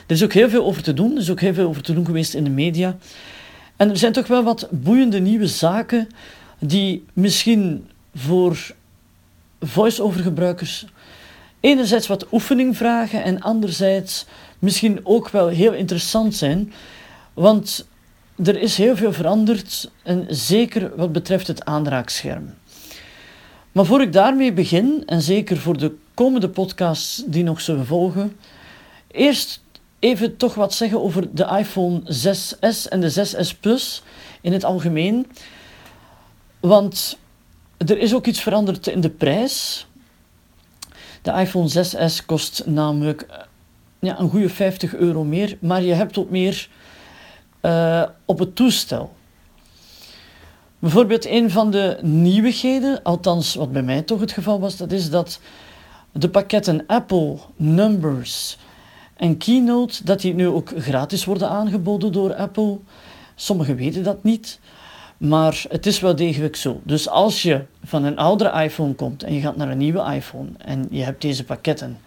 Er 0.06 0.14
is 0.14 0.24
ook 0.24 0.32
heel 0.32 0.48
veel 0.48 0.64
over 0.64 0.82
te 0.82 0.94
doen, 0.94 1.12
er 1.12 1.20
is 1.20 1.30
ook 1.30 1.40
heel 1.40 1.54
veel 1.54 1.68
over 1.68 1.82
te 1.82 1.94
doen 1.94 2.06
geweest 2.06 2.34
in 2.34 2.44
de 2.44 2.50
media. 2.50 2.96
En 3.76 3.90
er 3.90 3.96
zijn 3.96 4.12
toch 4.12 4.26
wel 4.26 4.42
wat 4.42 4.68
boeiende 4.70 5.20
nieuwe 5.20 5.46
zaken 5.46 6.08
die 6.58 7.04
misschien 7.12 7.88
voor 8.14 8.74
voice-over 9.66 10.20
gebruikers 10.20 10.86
enerzijds 11.60 12.06
wat 12.06 12.26
oefening 12.32 12.76
vragen 12.76 13.22
en 13.22 13.40
anderzijds 13.40 14.26
misschien 14.58 15.00
ook 15.02 15.28
wel 15.28 15.48
heel 15.48 15.72
interessant 15.72 16.34
zijn. 16.34 16.72
Want 17.34 17.86
er 18.44 18.60
is 18.60 18.76
heel 18.76 18.96
veel 18.96 19.12
veranderd 19.12 19.90
en 20.02 20.26
zeker 20.28 20.96
wat 20.96 21.12
betreft 21.12 21.46
het 21.46 21.64
aanraakscherm. 21.64 22.54
Maar 23.72 23.84
voor 23.84 24.02
ik 24.02 24.12
daarmee 24.12 24.52
begin, 24.52 25.02
en 25.06 25.22
zeker 25.22 25.56
voor 25.56 25.78
de 25.78 25.94
komende 26.14 26.48
podcasts 26.48 27.22
die 27.26 27.44
nog 27.44 27.60
zullen 27.60 27.86
volgen, 27.86 28.36
eerst 29.10 29.60
even 29.98 30.36
toch 30.36 30.54
wat 30.54 30.74
zeggen 30.74 31.02
over 31.02 31.34
de 31.34 31.56
iPhone 31.58 32.00
6s 32.00 32.88
en 32.88 33.00
de 33.00 33.26
6s 33.26 33.60
Plus 33.60 34.02
in 34.40 34.52
het 34.52 34.64
algemeen. 34.64 35.26
Want 36.60 37.18
er 37.78 37.98
is 37.98 38.14
ook 38.14 38.26
iets 38.26 38.40
veranderd 38.40 38.86
in 38.86 39.00
de 39.00 39.10
prijs. 39.10 39.86
De 41.22 41.32
iPhone 41.32 41.68
6s 41.68 42.26
kost 42.26 42.66
namelijk 42.66 43.22
eh, 43.22 43.38
ja, 43.98 44.18
een 44.18 44.30
goede 44.30 44.48
50 44.48 44.94
euro 44.94 45.24
meer, 45.24 45.58
maar 45.60 45.82
je 45.82 45.92
hebt 45.92 46.18
ook 46.18 46.30
meer 46.30 46.68
uh, 47.62 48.02
op 48.24 48.38
het 48.38 48.56
toestel. 48.56 49.14
Bijvoorbeeld 50.78 51.26
een 51.26 51.50
van 51.50 51.70
de 51.70 51.98
nieuwigheden, 52.02 53.02
althans 53.02 53.54
wat 53.54 53.72
bij 53.72 53.82
mij 53.82 54.02
toch 54.02 54.20
het 54.20 54.32
geval 54.32 54.60
was, 54.60 54.76
dat 54.76 54.92
is 54.92 55.10
dat 55.10 55.40
de 56.12 56.28
pakketten 56.28 56.84
Apple, 56.86 57.38
Numbers 57.56 58.58
en 59.16 59.36
Keynote, 59.36 60.04
dat 60.04 60.20
die 60.20 60.34
nu 60.34 60.46
ook 60.46 60.72
gratis 60.76 61.24
worden 61.24 61.48
aangeboden 61.48 62.12
door 62.12 62.34
Apple. 62.34 62.78
Sommigen 63.34 63.76
weten 63.76 64.02
dat 64.02 64.22
niet. 64.22 64.60
Maar 65.16 65.64
het 65.68 65.86
is 65.86 66.00
wel 66.00 66.16
degelijk 66.16 66.56
zo. 66.56 66.80
Dus 66.84 67.08
als 67.08 67.42
je 67.42 67.64
van 67.84 68.04
een 68.04 68.16
oudere 68.16 68.62
iPhone 68.62 68.94
komt 68.94 69.22
en 69.22 69.34
je 69.34 69.40
gaat 69.40 69.56
naar 69.56 69.70
een 69.70 69.78
nieuwe 69.78 70.12
iPhone 70.14 70.48
en 70.58 70.86
je 70.90 71.02
hebt 71.02 71.22
deze 71.22 71.44
pakketten 71.44 71.98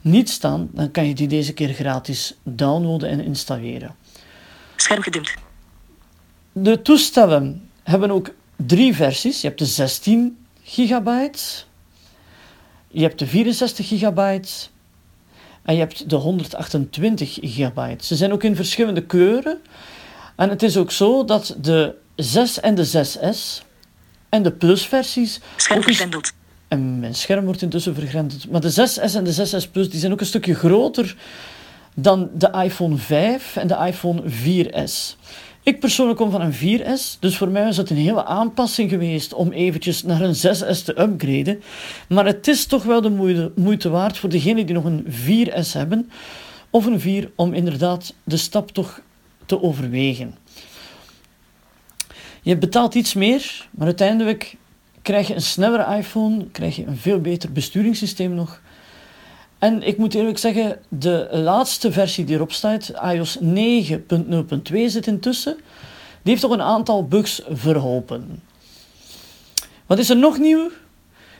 niet 0.00 0.30
staan, 0.30 0.68
dan 0.72 0.90
kan 0.90 1.06
je 1.08 1.14
die 1.14 1.28
deze 1.28 1.52
keer 1.52 1.72
gratis 1.72 2.36
downloaden 2.42 3.08
en 3.08 3.20
installeren. 3.20 3.94
Scherm 4.76 5.02
gedimd. 5.02 5.34
De 6.52 6.82
toestellen 6.82 7.68
hebben 7.82 8.10
ook 8.10 8.34
drie 8.56 8.94
versies. 8.94 9.40
Je 9.40 9.46
hebt 9.46 9.58
de 9.58 9.66
16 9.66 10.38
gigabyte, 10.62 11.64
je 12.88 13.02
hebt 13.02 13.18
de 13.18 13.26
64 13.26 13.88
gigabyte 13.88 14.52
en 15.62 15.74
je 15.74 15.80
hebt 15.80 16.10
de 16.10 16.16
128 16.16 17.38
gigabyte. 17.40 18.04
Ze 18.04 18.16
zijn 18.16 18.32
ook 18.32 18.42
in 18.42 18.56
verschillende 18.56 19.02
kleuren. 19.02 19.58
En 20.36 20.48
het 20.48 20.62
is 20.62 20.76
ook 20.76 20.90
zo 20.90 21.24
dat 21.24 21.56
de 21.60 21.94
6 22.16 22.60
en 22.60 22.74
de 22.74 22.86
6S 22.86 23.64
en 24.28 24.42
de 24.42 24.52
Plus-versies. 24.52 25.40
Scherm 25.56 25.82
vergrendeld. 25.82 26.32
En 26.68 27.00
mijn 27.00 27.14
scherm 27.14 27.44
wordt 27.44 27.62
intussen 27.62 27.94
vergrendeld. 27.94 28.50
Maar 28.50 28.60
de 28.60 28.70
6S 28.70 29.14
en 29.14 29.24
de 29.24 29.34
6S 29.34 29.70
Plus 29.70 29.90
die 29.90 30.00
zijn 30.00 30.12
ook 30.12 30.20
een 30.20 30.26
stukje 30.26 30.54
groter 30.54 31.16
dan 31.94 32.30
de 32.34 32.50
iPhone 32.64 32.96
5 32.96 33.56
en 33.56 33.66
de 33.66 33.76
iPhone 33.86 34.22
4S. 34.22 35.16
Ik 35.62 35.80
persoonlijk 35.80 36.18
kom 36.18 36.30
van 36.30 36.40
een 36.40 36.54
4S, 36.54 37.18
dus 37.20 37.36
voor 37.36 37.48
mij 37.48 37.64
was 37.64 37.76
het 37.76 37.90
een 37.90 37.96
hele 37.96 38.24
aanpassing 38.24 38.90
geweest 38.90 39.34
om 39.34 39.52
eventjes 39.52 40.02
naar 40.02 40.20
een 40.20 40.34
6S 40.34 40.84
te 40.84 41.00
upgraden. 41.00 41.62
Maar 42.08 42.26
het 42.26 42.48
is 42.48 42.66
toch 42.66 42.82
wel 42.82 43.00
de 43.00 43.10
moeite, 43.10 43.52
moeite 43.54 43.88
waard 43.88 44.18
voor 44.18 44.28
degenen 44.28 44.66
die 44.66 44.74
nog 44.74 44.84
een 44.84 45.06
4S 45.06 45.72
hebben, 45.72 46.10
of 46.70 46.86
een 46.86 47.00
4, 47.00 47.30
om 47.36 47.54
inderdaad 47.54 48.14
de 48.24 48.36
stap 48.36 48.70
toch 48.70 49.00
te 49.46 49.62
overwegen. 49.62 50.34
Je 52.46 52.56
betaalt 52.56 52.94
iets 52.94 53.14
meer, 53.14 53.68
maar 53.70 53.86
uiteindelijk 53.86 54.56
krijg 55.02 55.28
je 55.28 55.34
een 55.34 55.42
snellere 55.42 55.96
iPhone, 55.96 56.46
krijg 56.50 56.76
je 56.76 56.86
een 56.86 56.96
veel 56.96 57.20
beter 57.20 57.52
besturingssysteem 57.52 58.34
nog. 58.34 58.60
En 59.58 59.82
ik 59.82 59.98
moet 59.98 60.14
eerlijk 60.14 60.38
zeggen, 60.38 60.78
de 60.88 61.28
laatste 61.32 61.92
versie 61.92 62.24
die 62.24 62.34
erop 62.34 62.52
staat, 62.52 62.92
iOS 63.12 63.38
9.0.2 63.38 63.48
zit 64.86 65.06
intussen, 65.06 65.54
die 66.22 66.32
heeft 66.32 66.40
toch 66.40 66.50
een 66.50 66.62
aantal 66.62 67.04
bugs 67.04 67.42
verholpen. 67.48 68.42
Wat 69.86 69.98
is 69.98 70.10
er 70.10 70.16
nog 70.16 70.38
nieuw? 70.38 70.70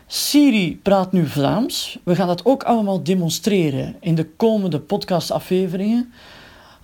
Siri 0.06 0.80
praat 0.82 1.12
nu 1.12 1.26
Vlaams. 1.26 1.98
We 2.02 2.14
gaan 2.14 2.26
dat 2.26 2.44
ook 2.44 2.62
allemaal 2.62 3.02
demonstreren 3.02 3.96
in 4.00 4.14
de 4.14 4.28
komende 4.36 4.80
podcastafleveringen. 4.80 6.12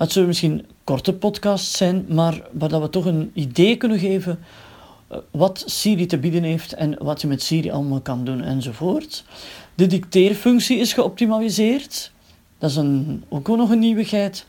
Het 0.02 0.12
zullen 0.12 0.28
misschien 0.28 0.66
korte 0.84 1.12
podcasts 1.12 1.76
zijn, 1.76 2.04
maar 2.08 2.42
waar 2.52 2.68
dat 2.68 2.80
we 2.80 2.90
toch 2.90 3.04
een 3.04 3.30
idee 3.34 3.76
kunnen 3.76 3.98
geven 3.98 4.38
eh, 5.08 5.18
wat 5.30 5.62
Siri 5.66 6.06
te 6.06 6.18
bieden 6.18 6.42
heeft 6.42 6.72
en 6.72 6.96
wat 6.98 7.20
je 7.20 7.26
met 7.26 7.42
Siri 7.42 7.70
allemaal 7.70 8.00
kan 8.00 8.24
doen 8.24 8.42
enzovoort. 8.42 9.24
De 9.74 9.86
dicteerfunctie 9.86 10.78
is 10.78 10.92
geoptimaliseerd. 10.92 12.12
Dat 12.58 12.70
is 12.70 12.76
een, 12.76 13.24
ook 13.28 13.48
nog 13.48 13.70
een 13.70 13.78
nieuwigheid. 13.78 14.46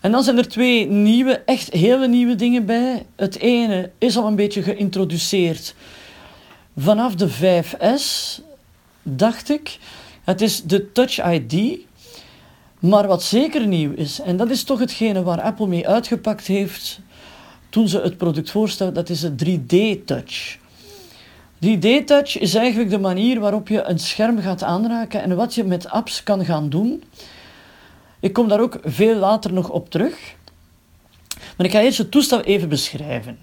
En 0.00 0.10
dan 0.10 0.22
zijn 0.22 0.38
er 0.38 0.48
twee 0.48 0.86
nieuwe, 0.86 1.42
echt 1.44 1.72
hele 1.72 2.08
nieuwe 2.08 2.34
dingen 2.34 2.66
bij. 2.66 3.06
Het 3.16 3.38
ene 3.38 3.90
is 3.98 4.16
al 4.16 4.26
een 4.26 4.36
beetje 4.36 4.62
geïntroduceerd 4.62 5.74
vanaf 6.76 7.14
de 7.14 7.28
5S, 7.30 8.40
dacht 9.02 9.50
ik. 9.50 9.78
Het 10.24 10.40
is 10.40 10.62
de 10.62 10.92
Touch 10.92 11.32
ID. 11.32 11.86
Maar 12.78 13.06
wat 13.06 13.22
zeker 13.22 13.66
nieuw 13.66 13.92
is, 13.92 14.20
en 14.20 14.36
dat 14.36 14.50
is 14.50 14.62
toch 14.62 14.78
hetgene 14.78 15.22
waar 15.22 15.40
Apple 15.40 15.66
mee 15.66 15.88
uitgepakt 15.88 16.46
heeft 16.46 17.00
toen 17.68 17.88
ze 17.88 18.00
het 18.00 18.16
product 18.16 18.50
voorstellen, 18.50 18.94
dat 18.94 19.08
is 19.08 19.22
het 19.22 19.44
3D-touch. 19.44 20.58
3D-touch 21.66 22.38
is 22.38 22.54
eigenlijk 22.54 22.90
de 22.90 22.98
manier 22.98 23.40
waarop 23.40 23.68
je 23.68 23.82
een 23.82 23.98
scherm 23.98 24.40
gaat 24.40 24.62
aanraken 24.62 25.22
en 25.22 25.36
wat 25.36 25.54
je 25.54 25.64
met 25.64 25.88
apps 25.88 26.22
kan 26.22 26.44
gaan 26.44 26.68
doen. 26.68 27.02
Ik 28.20 28.32
kom 28.32 28.48
daar 28.48 28.60
ook 28.60 28.78
veel 28.84 29.16
later 29.16 29.52
nog 29.52 29.70
op 29.70 29.90
terug. 29.90 30.36
Maar 31.56 31.66
ik 31.66 31.72
ga 31.72 31.80
eerst 31.80 31.98
het 31.98 32.10
toestel 32.10 32.40
even 32.40 32.68
beschrijven. 32.68 33.38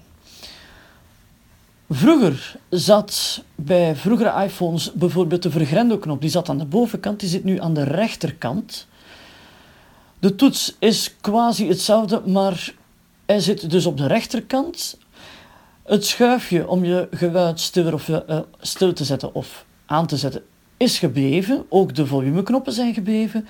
Vroeger 1.90 2.56
zat 2.70 3.42
bij 3.54 3.96
vroegere 3.96 4.44
iPhones 4.44 4.92
bijvoorbeeld 4.92 5.42
de 5.42 5.50
vergrendelknop, 5.50 6.20
die 6.20 6.30
zat 6.30 6.48
aan 6.48 6.58
de 6.58 6.64
bovenkant, 6.64 7.20
die 7.20 7.28
zit 7.28 7.44
nu 7.44 7.60
aan 7.60 7.74
de 7.74 7.82
rechterkant. 7.82 8.86
De 10.18 10.34
toets 10.34 10.76
is 10.78 11.14
quasi 11.20 11.68
hetzelfde, 11.68 12.22
maar 12.26 12.74
hij 13.26 13.40
zit 13.40 13.70
dus 13.70 13.86
op 13.86 13.96
de 13.96 14.06
rechterkant. 14.06 14.98
Het 15.82 16.06
schuifje 16.06 16.68
om 16.68 16.84
je 16.84 17.08
geluid 17.10 17.60
stiller 17.60 17.94
of, 17.94 18.08
uh, 18.08 18.38
stil 18.60 18.92
te 18.92 19.04
zetten 19.04 19.34
of 19.34 19.64
aan 19.86 20.06
te 20.06 20.16
zetten 20.16 20.42
is 20.76 20.98
gebleven. 20.98 21.66
Ook 21.68 21.94
de 21.94 22.06
volumeknoppen 22.06 22.72
zijn 22.72 22.94
gebleven. 22.94 23.46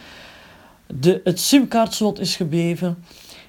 De, 0.87 1.21
het 1.25 1.41
simkaartslot 1.41 2.21
is 2.21 2.37
gebleven. 2.37 3.05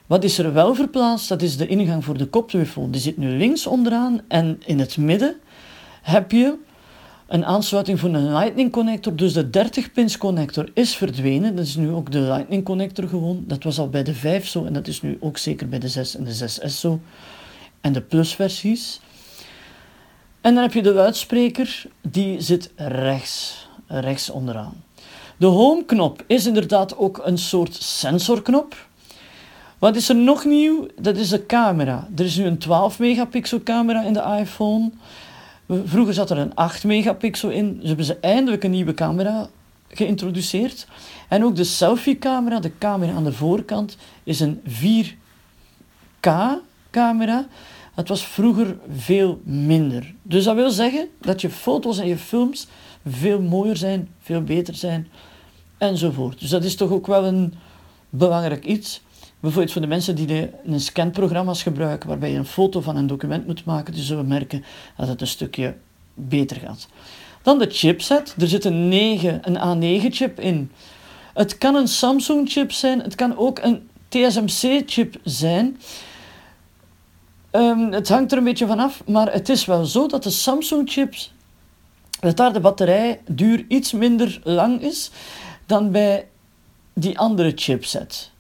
Wat 0.06 0.24
is 0.24 0.38
er 0.38 0.54
wel 0.54 0.76
verplaatst? 0.76 1.30
Dat 1.30 1.42
is 1.42 1.58
de 1.58 1.68
ingang 1.68 2.06
voor 2.06 2.18
de 2.18 2.26
koptelefoon. 2.26 2.92
Die 2.92 3.02
zit 3.02 3.18
nu 3.18 3.38
links 3.38 3.68
onderaan 3.68 4.22
en 4.28 4.62
in 4.66 4.80
het 4.80 4.98
midden 4.98 5.36
heb 6.02 6.32
je 6.32 6.56
een 7.28 7.46
aansluiting 7.46 8.00
voor 8.00 8.10
een 8.10 8.34
Lightning 8.34 8.72
connector. 8.72 9.16
Dus 9.16 9.34
de 9.34 9.50
30 9.50 9.92
pins 9.92 10.18
connector 10.18 10.70
is 10.74 10.96
verdwenen. 10.96 11.56
Dat 11.56 11.66
is 11.66 11.76
nu 11.76 11.92
ook 11.92 12.12
de 12.12 12.20
Lightning 12.20 12.64
connector 12.64 13.08
gewoon. 13.08 13.44
Dat 13.48 13.64
was 13.64 13.80
al 13.80 13.90
bij 13.90 14.04
de 14.04 14.14
5 14.14 14.48
zo 14.48 14.66
en 14.66 14.74
dat 14.74 14.88
is 14.88 15.02
nu 15.02 15.18
ook 15.20 15.38
zeker 15.38 15.70
bij 15.70 15.80
de 15.80 15.88
6 15.88 16.16
en 16.16 16.24
de 16.24 16.34
6S 16.34 16.80
zo. 16.80 17.00
En 17.82 17.94
de 17.94 18.02
plus 18.02 18.36
versies. 18.36 19.00
En 20.42 20.54
dan 20.54 20.64
heb 20.64 20.74
je 20.74 20.82
de 20.82 20.94
luidspreker, 20.94 21.86
die 22.02 22.42
zit 22.42 22.72
rechts, 22.76 23.68
rechts 23.88 24.30
onderaan. 24.30 24.84
De 25.38 25.46
home 25.46 25.86
knop 25.86 26.24
is 26.28 26.46
inderdaad 26.46 26.98
ook 26.98 27.22
een 27.24 27.38
soort 27.38 27.76
sensorknop. 27.76 28.88
Wat 29.78 29.96
is 29.96 30.10
er 30.10 30.16
nog 30.16 30.46
nieuw? 30.46 30.88
Dat 31.02 31.18
is 31.18 31.30
de 31.30 31.46
camera. 31.46 32.08
Er 32.16 32.26
is 32.26 32.38
nu 32.38 32.46
een 32.46 32.58
12 32.58 33.00
megapixel 33.00 33.64
camera 33.64 34.04
in 34.04 34.14
de 34.14 34.38
iPhone. 34.40 34.92
Vroeger 35.68 36.14
zat 36.14 36.30
er 36.30 36.38
een 36.38 36.56
8 36.56 36.84
megapixel 36.84 37.50
in. 37.50 37.78
Ze 37.82 37.88
hebben 37.88 38.06
ze 38.06 38.18
eindelijk 38.20 38.64
een 38.64 38.72
nieuwe 38.72 38.94
camera 38.94 39.50
geïntroduceerd. 39.88 40.88
En 41.28 41.44
ook 41.44 41.56
de 41.56 41.64
selfie 41.64 42.18
camera, 42.18 42.60
de 42.60 42.78
camera 42.78 43.14
aan 43.14 43.24
de 43.24 43.34
voorkant, 43.34 43.98
is 44.24 44.40
een 44.40 44.62
4K 44.68 46.30
camera. 46.90 47.48
Het 47.96 48.08
was 48.08 48.26
vroeger 48.26 48.78
veel 48.98 49.42
minder. 49.44 50.14
Dus 50.22 50.44
dat 50.44 50.56
wil 50.56 50.70
zeggen 50.70 51.08
dat 51.22 51.42
je 51.42 51.50
foto's 51.50 51.98
en 51.98 52.08
je 52.08 52.18
films 52.18 52.68
veel 53.06 53.42
mooier 53.42 53.78
zijn, 53.78 54.10
veel 54.22 54.42
beter 54.42 54.76
zijn 54.76 55.08
enzovoort. 55.78 56.40
Dus 56.40 56.50
dat 56.50 56.64
is 56.64 56.76
toch 56.76 56.92
ook 56.92 57.08
wel 57.08 57.26
een 57.26 57.54
belangrijk 58.10 58.66
iets. 58.66 59.02
Bijvoorbeeld 59.40 59.74
voor 59.74 59.82
de 59.82 59.88
mensen 59.88 60.16
die 60.16 60.28
de, 60.28 60.50
een 60.66 60.80
scanprogramma's 60.80 61.64
gebruiken, 61.64 62.10
waarbij 62.10 62.32
je 62.32 62.38
een 62.38 62.46
foto 62.46 62.82
van 62.82 62.96
een 62.96 63.08
document 63.08 63.48
moet 63.48 63.66
maken, 63.66 63.94
die 63.94 64.04
zullen 64.04 64.28
merken 64.28 64.64
dat 64.98 65.08
het 65.08 65.22
een 65.22 65.28
stukje 65.28 65.76
beter 66.14 66.58
gaat. 66.58 66.88
Dan 67.42 67.60
de 67.60 67.70
chipset. 67.70 68.36
Er 68.40 68.48
zit 68.48 68.66
een, 68.66 68.88
9, 68.88 69.40
een 69.44 69.58
A9-chip 69.58 70.40
in. 70.40 70.72
Het 71.34 71.58
kan 71.58 71.76
een 71.76 71.88
Samsung-chip 71.88 72.72
zijn, 72.72 73.02
het 73.02 73.16
kan 73.16 73.38
ook 73.38 73.60
een 73.60 73.90
TSMC-chip 74.10 75.16
zijn. 75.24 75.78
Um, 77.52 77.92
het 77.92 78.10
hangt 78.10 78.32
er 78.32 78.38
een 78.38 78.44
beetje 78.44 78.68
vanaf, 78.68 79.04
maar 79.06 79.34
het 79.34 79.50
is 79.50 79.66
wel 79.66 79.86
zo 79.86 80.08
dat 80.08 80.24
de 80.24 80.30
Samsung-chips, 80.30 81.34
dat 82.20 82.38
daar 82.38 82.54
de 82.54 82.60
batterijduur 82.60 83.66
iets 83.68 83.92
minder 83.92 84.40
lang 84.44 84.82
is 84.82 85.12
dan 85.66 85.92
bij 85.92 86.28
die 86.94 87.20
andere 87.20 87.52
chipset. 87.56 88.32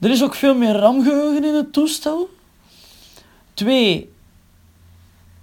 Er 0.00 0.10
is 0.10 0.22
ook 0.22 0.34
veel 0.34 0.54
meer 0.54 0.72
RAM-geheugen 0.72 1.44
in 1.44 1.54
het 1.54 1.72
toestel. 1.72 2.28
2 3.54 4.12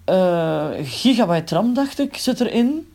uh, 0.09 0.79
eh, 0.79 0.87
gigabyte 0.87 1.55
RAM, 1.55 1.73
dacht 1.73 1.99
ik, 1.99 2.17
zit 2.17 2.39
erin. 2.39 2.93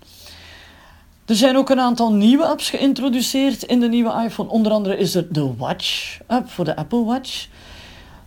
Er 1.25 1.34
zijn 1.34 1.56
ook 1.56 1.70
een 1.70 1.81
aantal 1.81 2.12
nieuwe 2.12 2.46
apps 2.46 2.70
geïntroduceerd 2.70 3.62
in 3.62 3.81
de 3.81 3.88
nieuwe 3.88 4.22
iPhone. 4.25 4.50
Onder 4.50 4.72
andere 4.72 4.96
is 4.96 5.14
er 5.14 5.32
de 5.32 5.55
Watch-app 5.56 6.50
voor 6.50 6.64
de 6.64 6.76
Apple 6.76 7.05
Watch. 7.05 7.49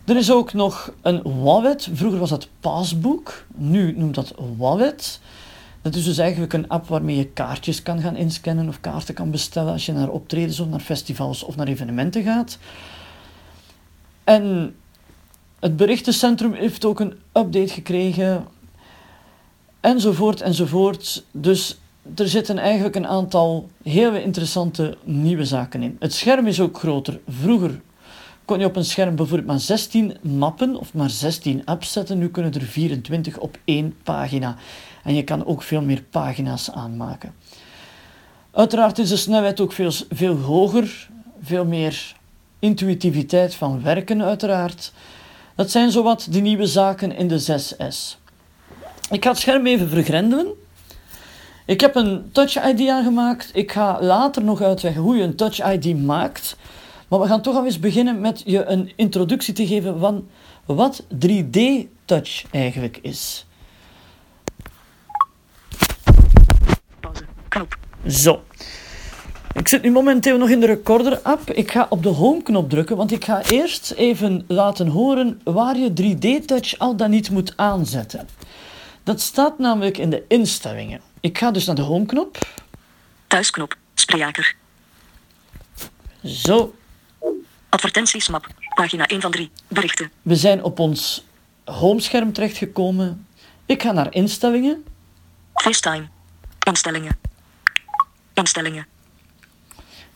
Er 0.04 0.16
is 0.16 0.30
ook 0.30 0.52
nog 0.52 0.92
een 1.02 1.42
Wallet. 1.42 1.88
Vroeger 1.92 2.18
was 2.18 2.30
dat 2.30 2.48
Passbook. 2.60 3.44
Nu 3.54 3.94
noemt 3.96 4.14
dat 4.14 4.34
Wallet. 4.56 5.20
Dat 5.82 5.94
is 5.94 6.04
dus 6.04 6.18
eigenlijk 6.18 6.52
een 6.52 6.68
app 6.68 6.88
waarmee 6.88 7.16
je 7.16 7.26
kaartjes 7.26 7.82
kan 7.82 8.00
gaan 8.00 8.16
inscannen 8.16 8.68
of 8.68 8.80
kaarten 8.80 9.14
kan 9.14 9.30
bestellen 9.30 9.72
als 9.72 9.86
je 9.86 9.92
naar 9.92 10.08
optredens 10.08 10.60
of 10.60 10.68
naar 10.68 10.80
festivals 10.80 11.42
of 11.42 11.56
naar 11.56 11.66
evenementen 11.66 12.22
gaat. 12.22 12.58
En 14.24 14.74
het 15.60 15.76
berichtencentrum 15.76 16.52
heeft 16.52 16.84
ook 16.84 17.00
een 17.00 17.14
update 17.32 17.72
gekregen, 17.72 18.46
enzovoort, 19.80 20.40
enzovoort. 20.40 21.24
Dus 21.30 21.78
er 22.14 22.28
zitten 22.28 22.58
eigenlijk 22.58 22.96
een 22.96 23.06
aantal 23.06 23.68
hele 23.82 24.22
interessante 24.22 24.96
nieuwe 25.04 25.44
zaken 25.44 25.82
in. 25.82 25.96
Het 25.98 26.12
scherm 26.12 26.46
is 26.46 26.60
ook 26.60 26.78
groter. 26.78 27.20
Vroeger 27.28 27.80
kon 28.44 28.58
je 28.58 28.66
op 28.66 28.76
een 28.76 28.84
scherm 28.84 29.16
bijvoorbeeld 29.16 29.48
maar 29.48 29.60
16 29.60 30.16
mappen 30.22 30.76
of 30.76 30.94
maar 30.94 31.10
16 31.10 31.64
apps 31.64 31.92
zetten. 31.92 32.18
Nu 32.18 32.28
kunnen 32.28 32.52
er 32.52 32.62
24 32.62 33.38
op 33.38 33.58
één 33.64 33.94
pagina. 34.02 34.56
En 35.04 35.14
je 35.14 35.24
kan 35.24 35.46
ook 35.46 35.62
veel 35.62 35.82
meer 35.82 36.02
pagina's 36.10 36.70
aanmaken. 36.70 37.34
Uiteraard 38.50 38.98
is 38.98 39.08
de 39.08 39.16
snelheid 39.16 39.60
ook 39.60 39.72
veel, 39.72 39.92
veel 40.10 40.36
hoger, 40.36 41.08
veel 41.42 41.64
meer 41.64 42.14
intuïtiviteit 42.62 43.54
van 43.54 43.82
werken 43.82 44.22
uiteraard. 44.22 44.92
Dat 45.54 45.70
zijn 45.70 45.90
zowat 45.90 46.26
de 46.30 46.40
nieuwe 46.40 46.66
zaken 46.66 47.16
in 47.16 47.28
de 47.28 47.40
6S. 47.40 48.18
Ik 49.10 49.24
ga 49.24 49.30
het 49.30 49.38
scherm 49.38 49.66
even 49.66 49.88
vergrendelen. 49.88 50.46
Ik 51.66 51.80
heb 51.80 51.94
een 51.94 52.30
Touch 52.32 52.66
ID 52.68 52.88
aangemaakt. 52.88 53.50
Ik 53.52 53.72
ga 53.72 53.98
later 54.00 54.44
nog 54.44 54.60
uitleggen 54.60 55.02
hoe 55.02 55.16
je 55.16 55.22
een 55.22 55.36
Touch 55.36 55.72
ID 55.72 56.02
maakt. 56.02 56.56
Maar 57.08 57.20
we 57.20 57.26
gaan 57.26 57.42
toch 57.42 57.56
al 57.56 57.64
eens 57.64 57.78
beginnen 57.78 58.20
met 58.20 58.42
je 58.44 58.64
een 58.64 58.92
introductie 58.96 59.54
te 59.54 59.66
geven 59.66 59.98
van 59.98 60.28
wat 60.64 61.02
3D 61.26 61.60
Touch 62.04 62.44
eigenlijk 62.50 62.98
is. 63.02 63.46
Pauze. 67.00 67.24
Knop. 67.48 67.78
Zo. 68.06 68.42
Ik 69.54 69.68
zit 69.68 69.82
nu 69.82 69.90
momenteel 69.90 70.38
nog 70.38 70.48
in 70.48 70.60
de 70.60 70.66
Recorder-app. 70.66 71.50
Ik 71.50 71.70
ga 71.70 71.86
op 71.88 72.02
de 72.02 72.08
Home-knop 72.08 72.70
drukken, 72.70 72.96
want 72.96 73.12
ik 73.12 73.24
ga 73.24 73.42
eerst 73.42 73.90
even 73.90 74.44
laten 74.46 74.88
horen 74.88 75.40
waar 75.44 75.76
je 75.76 75.90
3D-touch 75.90 76.78
al 76.78 76.96
dan 76.96 77.10
niet 77.10 77.30
moet 77.30 77.56
aanzetten. 77.56 78.28
Dat 79.02 79.20
staat 79.20 79.58
namelijk 79.58 79.98
in 79.98 80.10
de 80.10 80.24
instellingen. 80.28 81.00
Ik 81.20 81.38
ga 81.38 81.50
dus 81.50 81.66
naar 81.66 81.74
de 81.74 81.82
Home-knop. 81.82 82.38
Thuisknop. 83.26 83.76
Spreeaker. 83.94 84.54
Zo. 86.24 86.74
Advertentiesmap. 87.68 88.46
Pagina 88.74 89.06
1 89.06 89.20
van 89.20 89.30
3. 89.30 89.50
Berichten. 89.68 90.10
We 90.22 90.36
zijn 90.36 90.62
op 90.64 90.78
ons 90.78 91.24
homescherm 91.64 92.32
terechtgekomen. 92.32 93.26
Ik 93.66 93.82
ga 93.82 93.92
naar 93.92 94.14
instellingen. 94.14 94.84
FaceTime. 95.54 96.08
Instellingen. 96.66 97.18
Instellingen. 98.34 98.91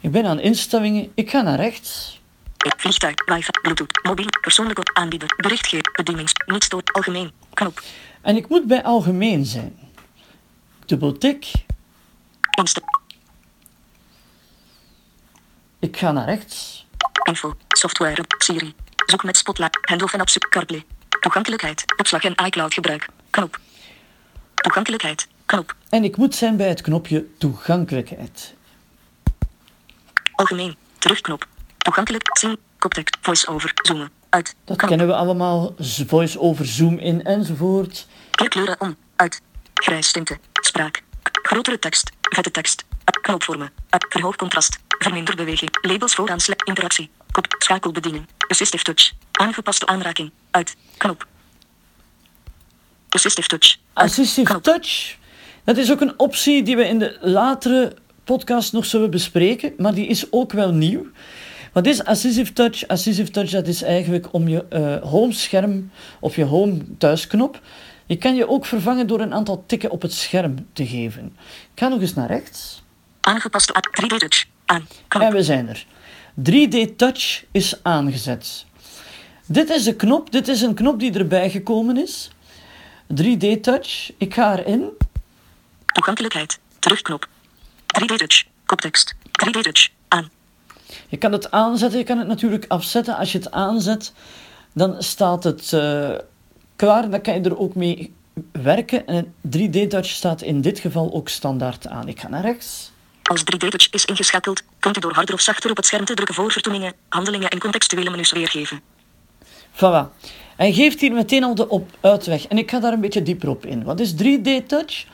Ik 0.07 0.13
ben 0.13 0.27
aan 0.27 0.41
instellingen. 0.41 1.13
Ik 1.15 1.31
ga 1.31 1.43
naar 1.43 1.57
rechts. 1.57 2.21
Vliegtuig, 2.57 3.15
wifi, 3.25 3.51
bluetooth, 3.63 4.01
mobiel, 4.03 4.27
persoonlijke 4.41 4.83
aanbieder, 4.93 5.35
berichtgever, 5.37 5.93
bedienings, 5.93 6.33
niet 6.47 6.65
stoot, 6.65 6.93
algemeen, 6.93 7.33
knop. 7.55 7.83
En 8.21 8.37
ik 8.37 8.49
moet 8.49 8.67
bij 8.67 8.83
algemeen 8.83 9.45
zijn. 9.45 9.79
Dubbeltik. 10.85 11.53
Insta. 12.51 12.81
Ik 15.79 15.97
ga 15.97 16.13
naar 16.13 16.25
rechts. 16.25 16.87
Info, 17.23 17.57
software, 17.69 18.25
Siri. 18.39 18.75
Zoek 19.07 19.25
met 19.25 19.37
Spotlight, 19.37 19.79
Handle 19.81 20.09
van 20.09 20.21
Apps, 20.21 20.39
CarPlay. 20.39 20.85
Toegankelijkheid, 21.21 21.85
opslag 21.97 22.25
en 22.25 22.47
iCloud 22.47 22.75
gebruik, 22.75 23.09
knop. 23.31 23.61
Toegankelijkheid, 24.55 25.29
knop. 25.47 25.75
En 25.89 26.05
ik 26.05 26.17
moet 26.17 26.35
zijn 26.35 26.57
bij 26.57 26.69
het 26.69 26.81
knopje 26.81 27.27
toegankelijkheid. 27.39 28.55
Algemeen. 30.37 30.77
Terugknop. 30.99 31.47
Toegankelijk. 31.79 32.39
Zien. 32.39 32.59
Koptekst. 32.79 33.17
Voice-over. 33.21 33.71
Zoomen. 33.83 34.11
Uit. 34.29 34.55
Dat 34.65 34.77
kennen 34.77 35.07
we 35.07 35.15
allemaal. 35.15 35.75
Voice-over, 36.07 36.67
zoom 36.67 36.99
in 36.99 37.25
enzovoort. 37.25 38.07
kleuren 38.31 38.81
om. 38.81 38.97
Uit. 39.17 39.41
Grijs 39.75 40.13
tinte. 40.13 40.39
Spraak. 40.53 41.03
Grotere 41.23 41.79
tekst. 41.79 42.11
Vette 42.21 42.51
tekst. 42.51 42.85
Knopvormen. 43.21 43.71
Verhoog 44.09 44.37
contrast. 44.37 44.79
Verminder 44.89 45.37
beweging. 45.37 45.79
Labels 45.81 46.15
vooraan. 46.15 46.39
Interactie. 46.65 47.11
Kop. 47.33 47.47
Schakelbediening. 47.59 48.27
Assistive 48.49 48.85
touch. 48.85 49.13
Aangepaste 49.33 49.87
aanraking. 49.87 50.31
Uit. 50.51 50.77
Knop. 50.97 51.27
Assistive 53.09 53.49
touch. 53.49 53.77
Assistive 53.93 54.61
touch. 54.61 55.17
Dat 55.65 55.77
is 55.77 55.93
ook 55.93 56.01
een 56.01 56.19
optie 56.19 56.63
die 56.63 56.77
we 56.77 56.87
in 56.87 56.99
de 56.99 57.19
latere 57.21 57.97
podcast 58.27 58.73
nog 58.73 58.87
zullen 58.87 59.11
bespreken, 59.11 59.73
maar 59.77 59.95
die 59.95 60.07
is 60.07 60.33
ook 60.33 60.53
wel 60.53 60.73
nieuw. 60.73 61.07
Wat 61.73 61.87
is 61.87 62.05
Assistive 62.05 62.53
Touch? 62.53 62.89
Assistive 62.89 63.31
Touch 63.31 63.51
dat 63.51 63.67
is 63.67 63.83
eigenlijk 63.83 64.33
om 64.33 64.49
je 64.49 64.65
uh, 64.71 65.11
home 65.11 65.33
scherm 65.33 65.91
of 66.21 66.37
je 66.37 66.45
home 66.45 66.79
thuisknop. 66.99 67.61
Je 68.07 68.17
kan 68.17 68.35
je 68.35 68.49
ook 68.49 68.67
vervangen 68.67 69.07
door 69.07 69.21
een 69.21 69.35
aantal 69.35 69.65
tikken 69.67 69.91
op 69.91 70.03
het 70.03 70.13
scherm 70.13 70.67
te 70.73 70.87
geven. 70.87 71.37
Ik 71.75 71.81
ga 71.81 71.89
nog 71.89 72.01
eens 72.01 72.15
naar 72.15 72.29
rechts. 72.29 72.83
Aangepaste 73.21 73.75
3D 74.03 74.17
Touch. 74.17 74.45
Aan. 74.67 74.87
En 75.09 75.33
we 75.33 75.43
zijn 75.43 75.69
er. 75.69 75.87
3D 76.51 76.97
Touch 76.97 77.45
is 77.51 77.83
aangezet. 77.83 78.65
Dit 79.47 79.71
is 79.71 79.85
de 79.85 79.97
knop. 79.97 80.33
Dit 80.33 80.49
is 80.49 80.63
een 80.63 80.75
knop 80.75 81.01
die 81.01 81.13
erbij 81.13 81.51
gekomen 81.51 81.97
is. 81.97 82.31
3D 83.23 83.61
Touch. 83.61 84.13
Ik 84.19 84.35
ga 84.35 84.59
erin. 84.59 84.91
Toegankelijkheid. 85.87 86.59
Terugknop. 86.79 87.29
3D 88.01 88.17
Touch. 88.17 88.45
Koptekst. 88.67 89.15
3D 89.47 89.61
Touch. 89.61 89.89
Aan. 90.09 90.31
Je 91.09 91.17
kan 91.17 91.33
het 91.33 91.51
aanzetten, 91.51 91.99
je 91.99 92.05
kan 92.05 92.19
het 92.19 92.29
natuurlijk 92.29 92.65
afzetten. 92.69 93.17
Als 93.17 93.33
je 93.33 93.39
het 93.39 93.51
aanzet, 93.51 94.13
dan 94.75 95.03
staat 95.03 95.45
het 95.45 95.73
uh, 95.73 96.11
klaar. 96.77 97.11
Dan 97.11 97.21
kan 97.21 97.35
je 97.35 97.41
er 97.41 97.59
ook 97.59 97.75
mee 97.75 98.15
werken. 98.53 99.07
En 99.07 99.35
3D-touch 99.59 100.07
staat 100.07 100.43
in 100.43 100.61
dit 100.61 100.79
geval 100.79 101.13
ook 101.13 101.29
standaard 101.29 101.87
aan. 101.87 102.09
Ik 102.09 102.21
ga 102.21 102.29
naar 102.29 102.43
rechts. 102.43 102.93
Als 103.23 103.41
3D-touch 103.41 103.91
is 103.91 104.05
ingeschakeld, 104.05 104.63
kunt 104.79 104.97
u 104.97 105.01
door 105.01 105.15
harder 105.15 105.35
of 105.35 105.41
zachter 105.41 105.71
op 105.71 105.77
het 105.77 105.87
scherm 105.87 106.05
te 106.05 106.15
drukken 106.15 106.35
voor 106.35 106.53
vertoningen, 106.53 106.93
handelingen 107.09 107.51
en 107.51 107.59
contextuele 107.59 108.11
menus 108.11 108.33
weergeven. 108.33 108.81
Voilà. 109.73 110.35
Hij 110.57 110.73
geeft 110.73 111.01
hier 111.01 111.13
meteen 111.13 111.45
al 111.45 111.55
de 111.55 111.69
op 111.69 111.91
uitweg. 112.01 112.47
En 112.47 112.59
ik 112.59 112.71
ga 112.71 112.81
daar 112.81 112.93
een 112.93 113.01
beetje 113.01 113.23
dieper 113.23 113.49
op 113.49 113.67
in. 113.67 113.85
Wat 113.85 114.01
is 114.01 114.13
3D-touch? 114.13 115.07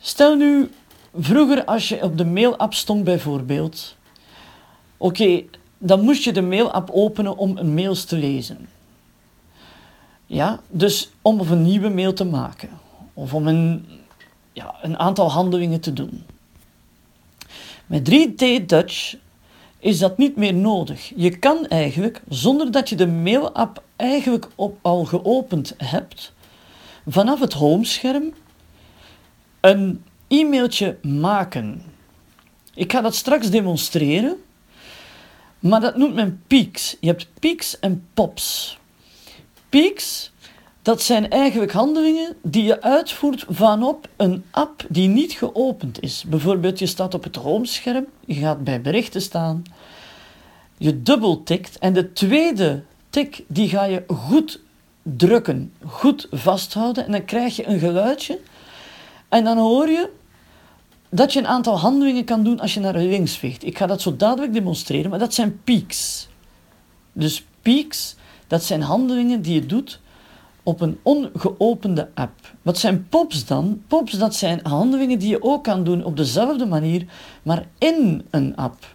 Stel 0.00 0.34
nu, 0.34 0.70
vroeger 1.18 1.64
als 1.64 1.88
je 1.88 2.02
op 2.02 2.18
de 2.18 2.24
mail-app 2.24 2.74
stond 2.74 3.04
bijvoorbeeld. 3.04 3.96
Oké, 4.96 5.42
dan 5.78 6.00
moest 6.00 6.24
je 6.24 6.32
de 6.32 6.42
mail-app 6.42 6.90
openen 6.90 7.36
om 7.36 7.56
een 7.56 7.74
mails 7.74 8.04
te 8.04 8.16
lezen. 8.16 8.68
Ja, 10.26 10.60
dus 10.68 11.10
om 11.22 11.40
een 11.40 11.62
nieuwe 11.62 11.88
mail 11.88 12.12
te 12.12 12.24
maken. 12.24 12.68
Of 13.14 13.34
om 13.34 13.46
een, 13.46 13.86
ja, 14.52 14.74
een 14.82 14.98
aantal 14.98 15.30
handelingen 15.30 15.80
te 15.80 15.92
doen. 15.92 16.24
Met 17.86 18.10
3D 18.10 18.66
Touch 18.66 19.16
is 19.78 19.98
dat 19.98 20.18
niet 20.18 20.36
meer 20.36 20.54
nodig. 20.54 21.12
Je 21.16 21.38
kan 21.38 21.66
eigenlijk, 21.66 22.22
zonder 22.28 22.70
dat 22.70 22.88
je 22.88 22.96
de 22.96 23.06
mail-app 23.06 23.82
eigenlijk 23.96 24.48
op, 24.54 24.78
al 24.82 25.04
geopend 25.04 25.74
hebt, 25.76 26.32
vanaf 27.06 27.40
het 27.40 27.52
homescherm 27.52 28.32
een 29.60 30.02
e-mailtje 30.38 30.96
maken. 31.02 31.82
Ik 32.74 32.92
ga 32.92 33.00
dat 33.00 33.14
straks 33.14 33.50
demonstreren, 33.50 34.42
maar 35.58 35.80
dat 35.80 35.96
noemt 35.96 36.14
men 36.14 36.42
peaks. 36.46 36.96
Je 37.00 37.06
hebt 37.06 37.28
peaks 37.40 37.78
en 37.78 38.06
pops. 38.14 38.78
Peaks, 39.68 40.32
dat 40.82 41.02
zijn 41.02 41.30
eigenlijk 41.30 41.72
handelingen 41.72 42.36
die 42.42 42.64
je 42.64 42.82
uitvoert 42.82 43.44
vanop 43.48 44.08
een 44.16 44.44
app 44.50 44.84
die 44.88 45.08
niet 45.08 45.32
geopend 45.32 46.02
is. 46.02 46.24
Bijvoorbeeld, 46.26 46.78
je 46.78 46.86
staat 46.86 47.14
op 47.14 47.24
het 47.24 47.36
homescherm, 47.36 48.06
je 48.24 48.34
gaat 48.34 48.64
bij 48.64 48.80
berichten 48.80 49.22
staan, 49.22 49.62
je 50.78 51.02
dubbeltikt 51.02 51.78
en 51.78 51.92
de 51.92 52.12
tweede 52.12 52.82
tik 53.10 53.44
die 53.46 53.68
ga 53.68 53.84
je 53.84 54.04
goed 54.06 54.60
drukken, 55.02 55.72
goed 55.86 56.28
vasthouden 56.30 57.06
en 57.06 57.12
dan 57.12 57.24
krijg 57.24 57.56
je 57.56 57.66
een 57.66 57.78
geluidje 57.78 58.38
en 59.28 59.44
dan 59.44 59.58
hoor 59.58 59.88
je 59.88 60.10
dat 61.14 61.32
je 61.32 61.38
een 61.38 61.46
aantal 61.46 61.78
handelingen 61.78 62.24
kan 62.24 62.44
doen 62.44 62.60
als 62.60 62.74
je 62.74 62.80
naar 62.80 62.96
links 62.96 63.36
veegt. 63.36 63.64
Ik 63.64 63.78
ga 63.78 63.86
dat 63.86 64.00
zo 64.00 64.16
dadelijk 64.16 64.52
demonstreren, 64.52 65.10
maar 65.10 65.18
dat 65.18 65.34
zijn 65.34 65.60
peaks. 65.64 66.28
Dus 67.12 67.44
peaks, 67.62 68.16
dat 68.46 68.62
zijn 68.62 68.82
handelingen 68.82 69.42
die 69.42 69.54
je 69.54 69.66
doet 69.66 70.00
op 70.62 70.80
een 70.80 70.98
ongeopende 71.02 72.08
app. 72.14 72.54
Wat 72.62 72.78
zijn 72.78 73.08
pops 73.08 73.46
dan? 73.46 73.82
Pops, 73.86 74.12
dat 74.12 74.34
zijn 74.34 74.60
handelingen 74.62 75.18
die 75.18 75.28
je 75.28 75.42
ook 75.42 75.64
kan 75.64 75.84
doen 75.84 76.04
op 76.04 76.16
dezelfde 76.16 76.66
manier, 76.66 77.06
maar 77.42 77.66
in 77.78 78.26
een 78.30 78.56
app. 78.56 78.94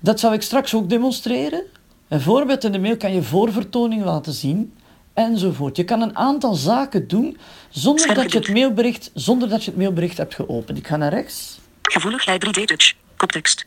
Dat 0.00 0.20
zal 0.20 0.32
ik 0.32 0.42
straks 0.42 0.74
ook 0.74 0.88
demonstreren. 0.88 1.62
Voorbeeld 2.10 2.64
in 2.64 2.72
de 2.72 2.78
mail 2.78 2.96
kan 2.96 3.12
je 3.12 3.22
voorvertoning 3.22 4.04
laten 4.04 4.32
zien 4.32 4.72
enzovoort. 5.20 5.76
Je 5.76 5.84
kan 5.84 6.02
een 6.02 6.16
aantal 6.16 6.54
zaken 6.54 7.08
doen 7.08 7.38
zonder 7.68 8.14
dat 8.14 8.32
je 8.32 8.38
het 8.38 8.48
mailbericht, 8.48 9.10
zonder 9.14 9.48
dat 9.48 9.64
je 9.64 9.70
het 9.70 9.78
mailbericht 9.78 10.16
hebt 10.16 10.34
geopend. 10.34 10.78
Ik 10.78 10.86
ga 10.86 10.96
naar 10.96 11.12
rechts. 11.12 11.58
Gevoeligheid 11.82 12.46
3D-touch. 12.46 12.94
Koptekst. 13.16 13.66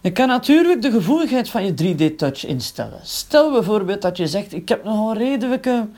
Je 0.00 0.12
kan 0.12 0.28
natuurlijk 0.28 0.82
de 0.82 0.90
gevoeligheid 0.90 1.48
van 1.48 1.64
je 1.64 1.72
3D-touch 1.72 2.46
instellen. 2.46 3.00
Stel 3.02 3.52
bijvoorbeeld 3.52 4.02
dat 4.02 4.16
je 4.16 4.26
zegt, 4.26 4.52
ik 4.52 4.68
heb 4.68 4.84
nogal 4.84 5.16
redelijke 5.16 5.88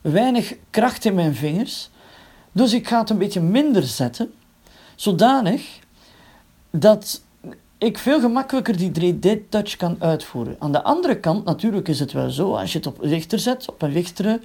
weinig 0.00 0.54
kracht 0.70 1.04
in 1.04 1.14
mijn 1.14 1.34
vingers, 1.34 1.90
dus 2.52 2.72
ik 2.72 2.88
ga 2.88 2.98
het 2.98 3.10
een 3.10 3.18
beetje 3.18 3.40
minder 3.40 3.82
zetten, 3.82 4.32
zodanig 4.94 5.78
dat 6.70 7.22
ik 7.78 7.98
veel 7.98 8.20
gemakkelijker 8.20 8.76
die 8.76 9.14
3D-touch 9.14 9.76
kan 9.76 9.96
uitvoeren. 9.98 10.56
Aan 10.58 10.72
de 10.72 10.82
andere 10.82 11.20
kant, 11.20 11.44
natuurlijk 11.44 11.88
is 11.88 12.00
het 12.00 12.12
wel 12.12 12.30
zo, 12.30 12.54
als 12.54 12.72
je 12.72 12.78
het 12.78 12.86
op 12.86 12.98
lichter 13.00 13.38
zet, 13.38 13.68
op 13.68 13.82
een 13.82 13.92
lichtere 13.92 14.40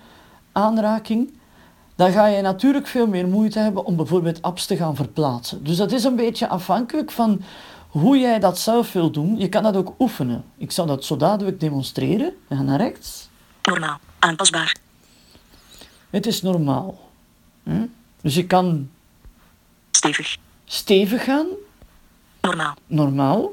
aanraking, 0.52 1.34
dan 1.96 2.12
ga 2.12 2.26
je 2.26 2.42
natuurlijk 2.42 2.88
veel 2.88 3.08
meer 3.08 3.28
moeite 3.28 3.60
hebben 3.60 3.86
om 3.86 3.96
bijvoorbeeld 3.96 4.42
apps 4.42 4.66
te 4.66 4.76
gaan 4.76 4.96
verplaatsen. 4.96 5.64
Dus 5.64 5.78
dat 5.78 5.92
is 5.92 6.04
een 6.04 6.16
beetje 6.16 6.48
afhankelijk 6.48 7.12
van 7.12 7.42
hoe 7.88 8.18
jij 8.18 8.40
dat 8.40 8.60
zelf 8.60 8.92
wil 8.92 9.12
doen. 9.12 9.38
Je 9.38 9.50
kan 9.50 9.64
dat 9.64 9.76
ook 9.76 9.94
oefenen. 10.00 10.44
Ik 10.58 10.72
zal 10.72 10.86
dat 10.86 11.06
zo 11.06 11.18
dadelijk 11.18 11.60
demonstreren. 11.60 12.34
We 12.48 12.56
gaan 12.56 12.66
naar 12.66 12.80
rechts. 12.80 13.30
Normaal. 13.62 14.00
Aanpasbaar. 14.20 14.76
Het 16.10 16.26
is 16.26 16.42
normaal. 16.42 17.10
Hm? 17.64 17.86
Dus 18.22 18.36
je 18.36 18.48
kan... 18.48 18.90
Stevig. 19.92 20.38
Stevig 20.66 21.24
gaan. 21.24 21.46
Normaal. 22.44 22.76
Normaal. 22.88 23.52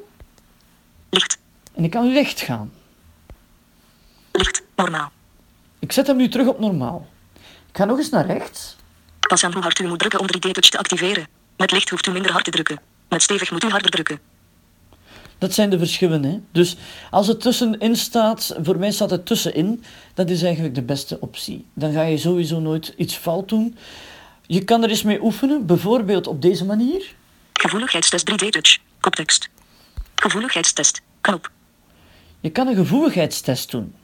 Licht. 1.11 1.39
En 1.75 1.85
ik 1.85 1.91
kan 1.91 2.13
licht 2.13 2.41
gaan. 2.41 2.73
Licht. 4.33 4.63
Normaal. 4.77 5.11
Ik 5.79 5.93
zet 5.93 6.07
hem 6.07 6.17
nu 6.17 6.29
terug 6.29 6.47
op 6.47 6.59
normaal. 6.59 7.09
Ik 7.69 7.77
ga 7.77 7.85
nog 7.85 7.99
eens 7.99 8.11
naar 8.11 8.27
rechts. 8.27 8.77
Pas 9.29 9.45
aan 9.45 9.53
hoe 9.53 9.63
hard 9.63 9.79
u 9.79 9.87
moet 9.87 9.99
drukken 9.99 10.21
om 10.21 10.27
3D-touch 10.27 10.69
te 10.69 10.79
activeren. 10.79 11.27
Met 11.57 11.73
licht 11.73 11.91
hoeft 11.91 12.07
u 12.07 12.11
minder 12.11 12.33
hard 12.33 12.45
te 12.45 12.51
drukken. 12.51 12.81
Met 13.09 13.23
stevig 13.23 13.51
moet 13.51 13.65
u 13.65 13.69
harder 13.69 13.91
drukken. 13.91 14.21
Dat 15.39 15.53
zijn 15.53 15.71
de 15.71 15.79
verschillen. 15.79 16.25
Hè? 16.25 16.41
Dus 16.53 16.77
als 17.11 17.27
het 17.27 17.41
tussenin 17.41 17.97
staat, 17.97 18.57
voor 18.63 18.79
mij 18.79 18.91
staat 18.91 19.11
het 19.11 19.27
tussenin, 19.27 19.85
dat 20.15 20.31
is 20.31 20.43
eigenlijk 20.43 20.75
de 20.75 20.83
beste 20.83 21.21
optie. 21.21 21.67
Dan 21.75 21.93
ga 21.93 22.03
je 22.03 22.19
sowieso 22.19 22.61
nooit 22.61 22.95
iets 22.97 23.15
fout 23.15 23.49
doen. 23.49 23.77
Je 24.47 24.65
kan 24.65 24.83
er 24.83 24.91
eens 24.91 25.03
mee 25.03 25.23
oefenen, 25.23 25.67
bijvoorbeeld 25.67 26.27
op 26.27 26.43
deze 26.43 26.65
manier. 26.65 27.19
Gevoeligheidstest 27.61 28.31
3D-touch. 28.31 28.79
Koptekst. 29.01 29.49
Gevoeligheidstest. 30.15 31.03
Knop. 31.21 31.51
Je 32.41 32.51
kan 32.51 32.67
een 32.67 32.75
gevoeligheidstest 32.75 33.71
doen. 33.71 33.95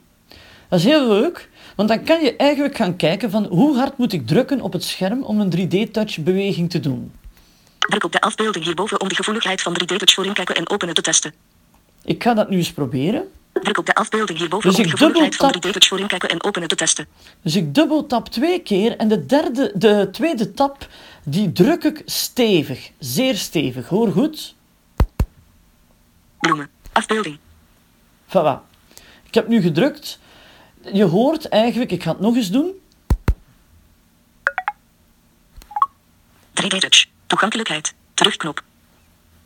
Dat 0.69 0.79
is 0.79 0.85
heel 0.85 1.07
leuk, 1.07 1.49
want 1.75 1.89
dan 1.89 2.03
kan 2.03 2.23
je 2.23 2.35
eigenlijk 2.35 2.75
gaan 2.75 2.95
kijken 2.95 3.31
van 3.31 3.45
hoe 3.45 3.77
hard 3.77 3.97
moet 3.97 4.13
ik 4.13 4.27
drukken 4.27 4.61
op 4.61 4.73
het 4.73 4.83
scherm 4.83 5.23
om 5.23 5.39
een 5.39 5.53
3D-touch 5.57 6.23
beweging 6.23 6.69
te 6.69 6.79
doen. 6.79 7.11
Druk 7.79 8.03
op 8.03 8.11
de 8.11 8.21
afbeelding 8.21 8.65
hierboven 8.65 9.01
om 9.01 9.07
de 9.07 9.15
gevoeligheid 9.15 9.61
van 9.61 9.73
3D-touch 9.81 10.13
voor 10.13 10.25
inkijken 10.25 10.55
en 10.55 10.69
openen 10.69 10.93
te 10.93 11.01
testen. 11.01 11.33
Ik 12.03 12.23
ga 12.23 12.33
dat 12.33 12.49
nu 12.49 12.57
eens 12.57 12.73
proberen. 12.73 13.31
Druk 13.61 13.77
op 13.77 13.85
de 13.85 13.95
afbeelding 13.95 14.39
hierboven 14.39 14.69
Dus 14.69 14.77
om 14.77 14.83
de 14.83 14.89
gevoeligheid 14.89 15.35
van 15.35 15.51
dubbeltap- 15.51 15.71
3D-touch 15.71 15.87
voor 15.87 15.99
inkijken 15.99 16.29
en 16.29 16.43
openen 16.43 16.67
te 16.67 16.75
testen. 16.75 17.07
Dus 17.41 17.55
ik 17.55 17.75
dubbeltap 17.75 18.27
twee 18.29 18.61
keer 18.61 18.97
en 18.97 19.07
de, 19.07 19.25
derde, 19.25 19.71
de 19.75 20.09
tweede 20.11 20.51
tap 20.53 20.87
die 21.23 21.51
druk 21.51 21.83
ik 21.83 22.01
stevig, 22.05 22.91
zeer 22.99 23.35
stevig. 23.35 23.87
Hoor 23.87 24.11
goed. 24.11 24.55
Bloemen. 26.39 26.69
Afbeelding. 26.91 27.37
Voilà. 28.27 28.65
Ik 29.23 29.33
heb 29.33 29.47
nu 29.47 29.61
gedrukt. 29.61 30.19
Je 30.93 31.03
hoort 31.03 31.47
eigenlijk, 31.49 31.91
ik 31.91 32.03
ga 32.03 32.11
het 32.11 32.19
nog 32.19 32.35
eens 32.35 32.51
doen. 32.51 32.71
3D-touch. 36.61 37.05
Toegankelijkheid. 37.27 37.93
Terugknop. 38.13 38.63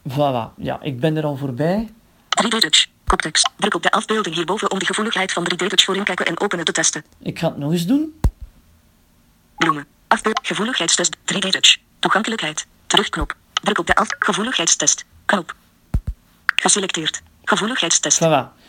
Voilà. 0.10 0.54
Ja, 0.58 0.82
ik 0.82 1.00
ben 1.00 1.18
er 1.18 1.24
al 1.26 1.36
voorbij. 1.38 1.90
3D-touch. 2.44 2.88
Koptekst. 3.12 3.50
Druk 3.58 3.76
op 3.76 3.84
de 3.84 3.92
afbeelding 3.92 4.36
hierboven 4.36 4.72
om 4.72 4.80
de 4.80 4.86
gevoeligheid 4.86 5.32
van 5.32 5.44
3D-touch 5.44 5.84
voor 5.84 5.96
inkijken 5.96 6.26
en 6.26 6.40
openen 6.40 6.66
te 6.66 6.72
testen. 6.72 7.04
Ik 7.20 7.40
ga 7.40 7.48
het 7.48 7.58
nog 7.58 7.72
eens 7.72 7.86
doen. 7.86 8.20
Bloemen. 9.58 9.86
Afbeeld. 10.08 10.40
Gevoeligheidstest. 10.44 11.18
3D-touch. 11.18 11.78
Toegankelijkheid. 12.00 12.66
Terugknop. 12.88 13.36
Druk 13.54 13.78
op 13.78 13.88
de 13.88 13.96
af. 13.96 14.08
Gevoeligheidstest. 14.20 15.06
Knop. 15.26 15.56
Geselecteerd. 16.56 17.22
Gevoeligheidstest. 17.44 18.24
Voilà. 18.24 18.60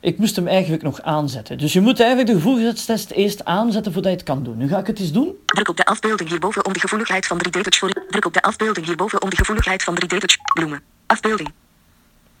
Ik 0.00 0.18
moest 0.18 0.36
hem 0.36 0.48
eigenlijk 0.48 0.82
nog 0.82 1.02
aanzetten. 1.02 1.58
Dus 1.58 1.72
je 1.72 1.80
moet 1.80 2.00
eigenlijk 2.00 2.28
de 2.28 2.34
gevoeligheidstest 2.34 3.10
eerst 3.10 3.44
aanzetten 3.44 3.92
voordat 3.92 4.10
je 4.10 4.16
het 4.18 4.26
kan 4.26 4.42
doen. 4.42 4.56
Nu 4.56 4.68
ga 4.68 4.78
ik 4.78 4.86
het 4.86 4.98
eens 4.98 5.12
doen. 5.12 5.34
Druk 5.46 5.68
op 5.68 5.76
de 5.76 5.84
afbeelding 5.84 6.28
hierboven 6.28 6.64
om 6.64 6.72
de 6.72 6.80
gevoeligheid 6.80 7.26
van 7.26 7.38
3D-touch 7.46 7.78
voor. 7.78 8.04
Druk 8.08 8.24
op 8.24 8.32
de 8.32 8.42
afbeelding 8.42 8.86
hierboven 8.86 9.22
om 9.22 9.30
de 9.30 9.36
gevoeligheid 9.36 9.82
van 9.82 9.98
3D-touch. 10.04 10.36
Bloemen. 10.54 10.82
Afbeelding. 11.06 11.52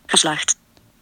Geslaagd. 0.06 0.56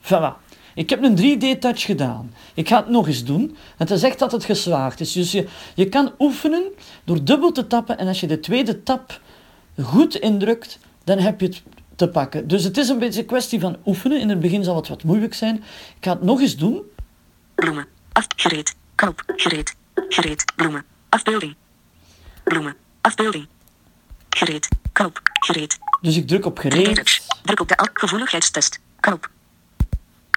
Voilà. 0.05 0.44
Ik 0.75 0.90
heb 0.90 1.02
een 1.02 1.16
3D-touch 1.19 1.81
gedaan. 1.81 2.33
Ik 2.54 2.69
ga 2.69 2.76
het 2.76 2.88
nog 2.88 3.07
eens 3.07 3.25
doen. 3.25 3.57
Het 3.76 3.90
is 3.90 4.02
echt 4.02 4.19
dat 4.19 4.33
het 4.33 4.45
geslaagd 4.45 5.00
is. 5.00 5.12
Dus 5.12 5.33
je, 5.33 5.49
je 5.75 5.88
kan 5.88 6.12
oefenen 6.19 6.62
door 7.04 7.25
dubbel 7.25 7.52
te 7.52 7.66
tappen. 7.66 7.99
En 7.99 8.09
als 8.09 8.21
je 8.21 8.26
de 8.26 8.40
tweede 8.40 8.83
tap 8.83 9.21
goed 9.83 10.14
indrukt, 10.14 10.78
dan 11.04 11.19
heb 11.19 11.40
je 11.40 11.47
het 11.47 11.62
te 11.97 12.09
pakken. 12.09 12.49
Dus 12.49 12.64
het 12.64 12.76
is 12.76 12.88
een 12.88 12.99
beetje 12.99 13.21
een 13.21 13.26
kwestie 13.26 13.61
van 13.61 13.76
oefenen. 13.87 14.21
In 14.21 14.28
het 14.28 14.40
begin 14.40 14.64
zal 14.64 14.76
het 14.76 14.88
wat 14.88 15.02
moeilijk 15.02 15.35
zijn. 15.35 15.57
Ik 15.97 16.04
ga 16.04 16.11
het 16.11 16.23
nog 16.23 16.40
eens 16.40 16.57
doen. 16.57 16.83
Bloemen. 17.54 17.87
Af. 18.12 18.26
Gereed. 18.37 18.75
Knop. 18.95 19.23
Gereed. 19.26 19.76
Gereed. 19.95 20.45
Bloemen. 20.57 20.85
Afbeelding. 21.09 21.54
Bloemen. 22.45 22.75
Afbeelding. 23.00 23.47
Gereed. 24.28 24.69
Knop. 24.93 25.21
Gereed. 25.33 25.78
Dus 26.00 26.16
ik 26.16 26.26
druk 26.26 26.47
op 26.47 26.59
3D-touch. 26.59 26.73
gereed. 26.75 27.26
Druk 27.43 27.61
op 27.61 27.69
de. 27.69 27.88
Gevoeligheidstest. 27.93 28.81
Knop. 29.00 29.31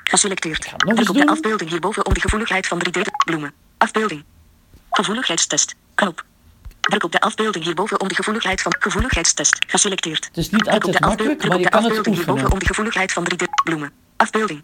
Geselecteerd. 0.07 0.73
Druk 0.77 1.09
op 1.09 1.15
de 1.15 1.27
afbeelding 1.27 1.69
hierboven 1.69 2.05
om 2.05 2.13
de 2.13 2.19
gevoeligheid 2.21 2.67
van 2.67 2.81
3D 2.87 3.01
bloemen. 3.25 3.53
Afbeelding. 3.77 4.23
Gevoeligheidstest. 4.91 5.75
Knop. 5.95 6.25
Druk 6.79 7.03
op 7.03 7.11
de 7.11 7.19
afbeelding 7.19 7.63
hierboven 7.65 7.99
om 7.99 8.07
de 8.07 8.15
gevoeligheid 8.15 8.61
van 8.61 8.75
gevoeligheidstest. 8.79 9.57
Geselecteerd. 9.67 10.25
Het 10.25 10.37
is 10.37 10.49
niet 10.49 10.63
Druk 10.63 10.85
op 10.85 10.93
de 10.93 10.99
makkelijk, 10.99 11.39
druk 11.39 11.49
maar 11.49 11.57
op 11.57 11.63
je 11.63 11.69
de 11.69 11.71
kan 11.71 11.83
het 11.83 11.91
afbeelding 11.91 12.15
hierboven 12.15 12.51
om 12.51 12.59
de 12.59 12.65
gevoeligheid 12.65 13.11
van 13.11 13.27
3D 13.33 13.63
bloemen. 13.63 13.91
Afbeelding. 14.15 14.63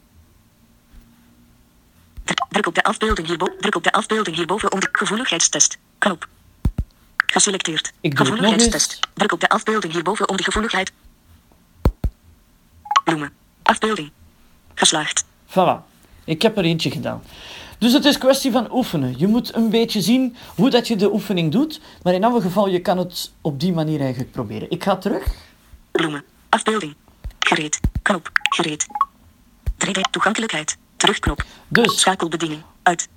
Dr- 2.23 2.33
Druk 2.49 2.67
op 2.67 2.75
de 2.75 2.83
afbeelding 2.83 3.27
hierboven. 3.27 3.57
Druk 3.57 3.75
op 3.75 3.83
de 3.83 3.91
afbeelding 3.91 4.35
hierboven 4.35 4.71
om 4.71 4.79
de 4.79 4.89
gevoeligheidstest. 4.91 5.77
Knop. 5.97 6.27
Geselecteerd. 7.17 7.91
Gevoeligheidstest. 8.01 8.99
Druk 9.13 9.31
op 9.31 9.39
de 9.39 9.49
afbeelding 9.49 9.93
hierboven 9.93 10.29
om 10.29 10.37
de 10.37 10.43
gevoeligheid. 10.43 10.91
Bloemen. 13.03 13.33
Afbeelding. 13.63 14.11
Geslaagd. 14.75 15.25
Voilà. 15.53 15.91
Ik 16.25 16.41
heb 16.41 16.57
er 16.57 16.63
eentje 16.63 16.91
gedaan. 16.91 17.21
Dus 17.77 17.93
het 17.93 18.05
is 18.05 18.17
kwestie 18.17 18.51
van 18.51 18.73
oefenen. 18.73 19.13
Je 19.17 19.27
moet 19.27 19.55
een 19.55 19.69
beetje 19.69 20.01
zien 20.01 20.35
hoe 20.55 20.69
dat 20.69 20.87
je 20.87 20.95
de 20.95 21.13
oefening 21.13 21.51
doet. 21.51 21.81
Maar 22.03 22.13
in 22.13 22.23
alle 22.23 22.41
geval, 22.41 22.67
je 22.67 22.79
kan 22.79 22.97
het 22.97 23.31
op 23.41 23.59
die 23.59 23.73
manier 23.73 23.99
eigenlijk 23.99 24.31
proberen. 24.31 24.71
Ik 24.71 24.83
ga 24.83 24.97
terug. 24.97 25.35
Bloemen. 25.91 26.23
Afbeelding. 26.49 26.95
Gereed. 27.39 27.79
Knop. 28.01 28.29
Gereed. 28.49 28.85
3D 29.85 29.99
toegankelijkheid. 30.11 30.77
Terugknop. 30.95 31.45
Dus, 31.67 31.99
Schakelbediening. 31.99 32.61
Uit. 32.83 33.07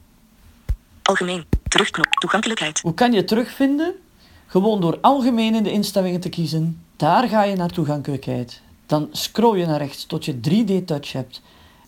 Algemeen. 1.02 1.44
Terugknop. 1.68 2.06
Toegankelijkheid. 2.06 2.80
hoe 2.80 2.94
kan 2.94 3.10
je 3.10 3.16
het 3.16 3.28
terugvinden? 3.28 3.94
Gewoon 4.46 4.80
door 4.80 4.98
algemeen 5.00 5.54
in 5.54 5.62
de 5.62 5.72
instellingen 5.72 6.20
te 6.20 6.28
kiezen. 6.28 6.82
Daar 6.96 7.28
ga 7.28 7.42
je 7.42 7.56
naar 7.56 7.70
toegankelijkheid. 7.70 8.60
Dan 8.86 9.08
scroll 9.12 9.58
je 9.58 9.66
naar 9.66 9.78
rechts 9.78 10.06
tot 10.06 10.24
je 10.24 10.34
3D 10.34 10.84
Touch 10.84 11.12
hebt. 11.12 11.42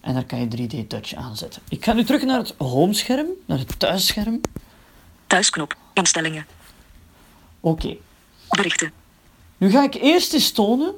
En 0.08 0.14
daar 0.14 0.24
kan 0.24 0.38
je 0.38 0.68
3D 0.68 0.86
Touch 0.86 1.14
aanzetten. 1.14 1.62
Ik 1.68 1.84
ga 1.84 1.92
nu 1.92 2.04
terug 2.04 2.22
naar 2.22 2.38
het 2.38 2.54
homescherm, 2.58 3.26
naar 3.46 3.58
het 3.58 3.78
thuisscherm. 3.78 4.40
Thuisknop. 5.26 5.76
Instellingen. 5.92 6.46
Oké. 7.60 7.96
Berichten. 8.48 8.92
Nu 9.56 9.70
ga 9.70 9.82
ik 9.82 9.94
eerst 9.94 10.32
eens 10.32 10.50
tonen 10.50 10.94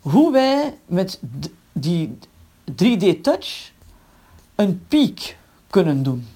hoe 0.00 0.32
wij 0.32 0.78
met 0.86 1.20
die 1.72 2.18
3D 2.70 3.20
Touch 3.22 3.70
een 4.54 4.84
piek 4.88 5.36
kunnen 5.70 6.02
doen. 6.02 6.28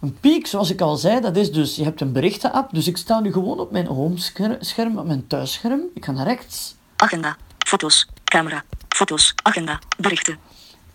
Een 0.00 0.18
piek, 0.20 0.46
zoals 0.46 0.70
ik 0.70 0.80
al 0.80 0.96
zei, 0.96 1.20
dat 1.20 1.36
is 1.36 1.52
dus, 1.52 1.76
je 1.76 1.84
hebt 1.84 2.00
een 2.00 2.12
berichtenapp, 2.12 2.74
dus 2.74 2.86
ik 2.86 2.96
sta 2.96 3.20
nu 3.20 3.32
gewoon 3.32 3.60
op 3.60 3.70
mijn 3.70 3.86
homescherm, 3.86 4.98
op 4.98 5.06
mijn 5.06 5.26
thuisscherm. 5.26 5.80
Ik 5.94 6.04
ga 6.04 6.12
naar 6.12 6.26
rechts 6.26 6.74
Agenda. 6.96 7.36
Foto's. 7.58 8.06
Camera. 8.24 8.64
Foto's. 8.88 9.34
Agenda. 9.42 9.78
Berichten. 9.98 10.38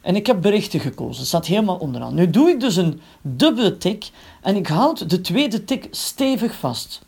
En 0.02 0.16
ik 0.16 0.28
heb 0.28 0.42
berichten 0.42 0.80
gekozen. 0.80 1.18
Het 1.18 1.28
staat 1.28 1.46
helemaal 1.46 1.78
onderaan. 1.78 2.14
Nu 2.14 2.30
doe 2.30 2.50
ik 2.50 2.60
dus 2.60 2.76
een 2.76 3.02
dubbele 3.22 3.78
tik 3.78 4.10
en 4.42 4.56
ik 4.56 4.68
houd 4.68 5.10
de 5.10 5.22
tweede 5.22 5.64
tik 5.64 5.88
stevig 5.92 6.56
vast. 6.56 7.06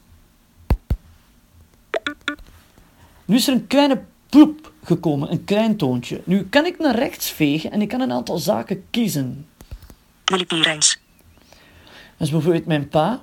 Nu 3.25 3.36
is 3.36 3.48
er 3.48 3.53
een 3.53 3.67
kleine 3.67 4.01
ploep 4.29 4.72
gekomen, 4.84 5.31
een 5.31 5.43
klein 5.43 5.77
toontje. 5.77 6.22
Nu 6.24 6.43
kan 6.43 6.65
ik 6.65 6.79
naar 6.79 6.96
rechts 6.96 7.29
vegen 7.29 7.72
en 7.72 7.81
ik 7.81 7.88
kan 7.88 8.01
een 8.01 8.12
aantal 8.12 8.38
zaken 8.38 8.84
kiezen. 8.89 9.48
Willy 10.25 10.46
Pierijns. 10.46 11.00
Dat 12.17 12.27
is 12.27 12.29
bijvoorbeeld 12.29 12.65
mijn 12.65 12.89
pa. 12.89 13.22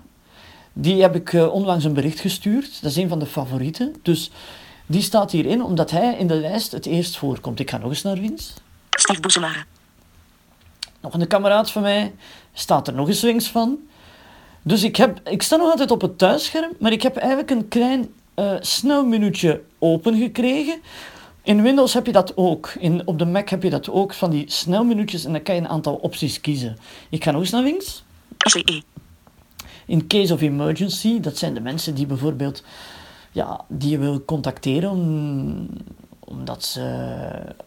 Die 0.73 1.03
heb 1.03 1.15
ik 1.15 1.33
eh, 1.33 1.53
onlangs 1.53 1.85
een 1.85 1.93
bericht 1.93 2.21
gestuurd. 2.21 2.83
Dat 2.83 2.91
is 2.91 2.97
een 2.97 3.09
van 3.09 3.19
de 3.19 3.27
favorieten. 3.27 3.95
Dus 4.03 4.31
die 4.87 5.03
staat 5.03 5.31
hierin 5.31 5.63
omdat 5.63 5.91
hij 5.91 6.17
in 6.19 6.27
de 6.27 6.35
lijst 6.35 6.73
het 6.73 6.87
eerst 6.87 7.17
voorkomt. 7.17 7.61
Ik 7.61 7.71
ga 7.71 7.79
nog 7.79 7.89
eens 7.89 8.03
naar 8.03 8.17
links. 8.17 8.55
Steve 9.07 9.21
Boesemare. 9.21 9.65
Nog 11.01 11.15
een 11.15 11.27
kameraad 11.27 11.71
van 11.71 11.83
mij 11.83 12.15
staat 12.53 12.89
er 12.89 12.95
nog 12.95 13.09
eens 13.09 13.21
links 13.21 13.49
van. 13.49 13.79
Dus 14.63 14.83
ik, 14.83 14.97
heb, 14.97 15.29
ik 15.29 15.43
sta 15.43 15.57
nog 15.57 15.71
altijd 15.71 15.91
op 15.91 16.01
het 16.01 16.19
thuisscherm, 16.19 16.73
maar 16.79 16.93
ik 16.93 17.03
heb 17.03 17.17
eigenlijk 17.17 17.51
een 17.51 17.69
klein 17.69 18.15
eh 18.35 18.55
snelmenuutje 18.61 19.63
open 19.79 20.19
gekregen. 20.19 20.81
In 21.43 21.63
Windows 21.63 21.95
heb 21.95 22.07
je 22.07 22.13
dat 22.13 22.37
ook. 22.37 22.73
In, 22.79 23.07
op 23.07 23.19
de 23.19 23.27
Mac 23.27 23.49
heb 23.49 23.63
je 23.63 23.71
dat 23.71 23.91
ook, 23.91 24.15
van 24.15 24.31
die 24.31 24.51
snelmenuutjes, 24.51 25.25
en 25.25 25.33
dan 25.33 25.43
kan 25.43 25.55
je 25.55 25.61
een 25.61 25.69
aantal 25.69 25.95
opties 25.95 26.41
kiezen. 26.41 26.77
Ik 27.09 27.25
ga 27.25 27.31
nog 27.31 27.41
eens 27.41 27.51
naar 27.51 27.63
links. 27.63 28.05
ICE. 28.47 28.83
In 29.87 30.07
case 30.07 30.33
of 30.33 30.41
emergency, 30.41 31.21
dat 31.21 31.39
zijn 31.39 31.55
de 31.55 31.61
mensen 31.61 31.95
die 31.95 32.07
bijvoorbeeld 32.07 32.63
ja, 33.33 33.65
die 33.69 33.91
je 33.91 33.99
wil 33.99 34.25
contacteren 34.25 34.91
om, 34.91 35.69
omdat 36.29 36.65
ze, 36.65 36.83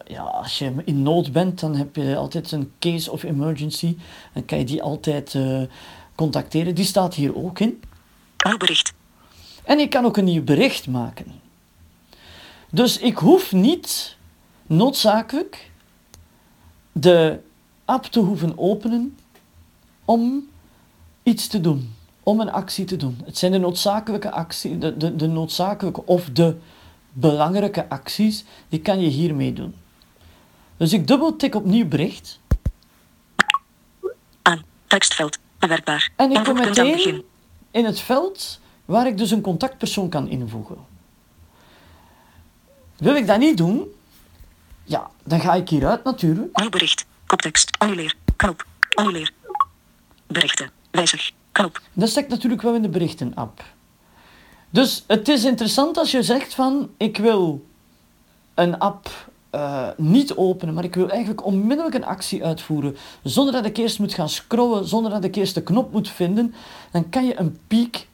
ja, 0.06 0.22
als 0.22 0.60
je 0.60 0.74
in 0.86 1.02
nood 1.02 1.32
bent, 1.32 1.60
dan 1.60 1.76
heb 1.76 1.96
je 1.96 2.16
altijd 2.16 2.52
een 2.52 2.72
case 2.80 3.12
of 3.12 3.24
emergency. 3.24 3.98
Dan 4.34 4.46
kan 4.46 4.58
je 4.58 4.66
die 4.66 4.84
altijd 4.84 5.36
eh, 5.36 5.62
contacteren. 6.16 6.76
Die 6.76 6.86
staat 6.86 7.14
hier 7.14 7.36
ook 7.36 7.60
in. 7.60 7.82
Nieuw 8.46 8.58
bericht. 8.58 8.94
En 9.64 9.80
ik 9.80 9.90
kan 9.90 10.06
ook 10.06 10.18
een 10.18 10.24
nieuw 10.24 10.44
bericht 10.44 10.88
maken. 10.88 11.26
Dus 12.70 12.98
ik 12.98 13.18
hoef 13.18 13.52
niet 13.52 14.18
noodzakelijk 14.68 15.72
de 16.92 17.40
app 17.86 18.06
te 18.06 18.20
hoeven 18.20 18.58
openen 18.58 19.18
om 20.06 20.48
iets 21.24 21.48
te 21.48 21.62
doen, 21.62 21.96
om 22.24 22.40
een 22.40 22.52
actie 22.52 22.86
te 22.86 22.96
doen. 22.96 23.22
Het 23.26 23.38
zijn 23.38 23.52
de 23.52 23.58
noodzakelijke 23.58 24.32
actie, 24.32 24.78
de, 24.78 24.98
de, 24.98 25.16
de 25.16 25.28
noodzakelijke 25.28 26.06
of 26.06 26.30
de 26.34 26.56
belangrijke 27.12 27.90
acties, 27.90 28.46
die 28.70 28.82
kan 28.82 29.02
je 29.02 29.08
hiermee 29.08 29.54
doen. 29.54 29.76
Dus 30.78 30.94
ik 30.94 31.08
dubbeltik 31.08 31.56
op 31.56 31.66
nieuw 31.66 31.88
bericht 31.88 32.40
Aan. 34.42 34.64
Tekstveld. 34.88 35.38
Bewerkbaar. 35.60 36.12
en 36.16 36.32
ik 36.32 36.44
kom 36.44 36.56
meteen 36.56 37.24
in 37.72 37.86
het 37.86 38.00
veld 38.00 38.60
waar 38.86 39.08
ik 39.08 39.18
dus 39.18 39.32
een 39.32 39.42
contactpersoon 39.42 40.10
kan 40.10 40.28
invoegen. 40.28 40.78
Wil 42.98 43.16
ik 43.16 43.28
dat 43.28 43.40
niet 43.40 43.58
doen? 43.58 43.88
Ja, 44.84 45.10
dan 45.24 45.40
ga 45.40 45.54
ik 45.54 45.70
hieruit 45.70 46.04
natuurlijk. 46.04 46.58
Nieuw 46.58 46.70
bericht. 46.70 47.06
Koptekst. 47.26 47.78
Annuleer. 47.78 48.16
Knop. 48.36 48.66
Annuleer. 48.94 49.32
Berichten. 50.28 50.72
Wijzig. 50.92 51.32
Knop. 51.52 51.82
Dat 51.94 52.10
zit 52.10 52.28
natuurlijk 52.28 52.62
wel 52.62 52.76
in 52.76 52.82
de 52.82 52.90
berichten-app. 52.90 53.64
Dus 54.70 55.04
het 55.08 55.28
is 55.28 55.44
interessant 55.44 55.98
als 55.98 56.12
je 56.12 56.24
zegt 56.24 56.54
van, 56.54 56.90
ik 56.98 57.18
wil 57.18 57.66
een 58.54 58.78
app 58.78 59.10
eh, 59.50 59.88
niet 59.98 60.36
openen, 60.36 60.74
maar 60.74 60.84
ik 60.84 60.96
wil 60.96 61.10
eigenlijk 61.10 61.46
onmiddellijk 61.46 61.96
een 61.96 62.06
actie 62.06 62.46
uitvoeren, 62.46 62.98
zonder 63.24 63.54
dat 63.54 63.66
ik 63.66 63.78
eerst 63.78 64.00
moet 64.00 64.14
gaan 64.14 64.30
scrollen, 64.30 64.88
zonder 64.88 65.12
dat 65.12 65.24
ik 65.24 65.36
eerst 65.36 65.56
de 65.56 65.64
knop 65.64 65.92
moet 65.92 66.10
vinden, 66.10 66.54
dan 66.92 67.10
kan 67.10 67.26
je 67.26 67.40
een 67.40 67.60
piek 67.68 68.08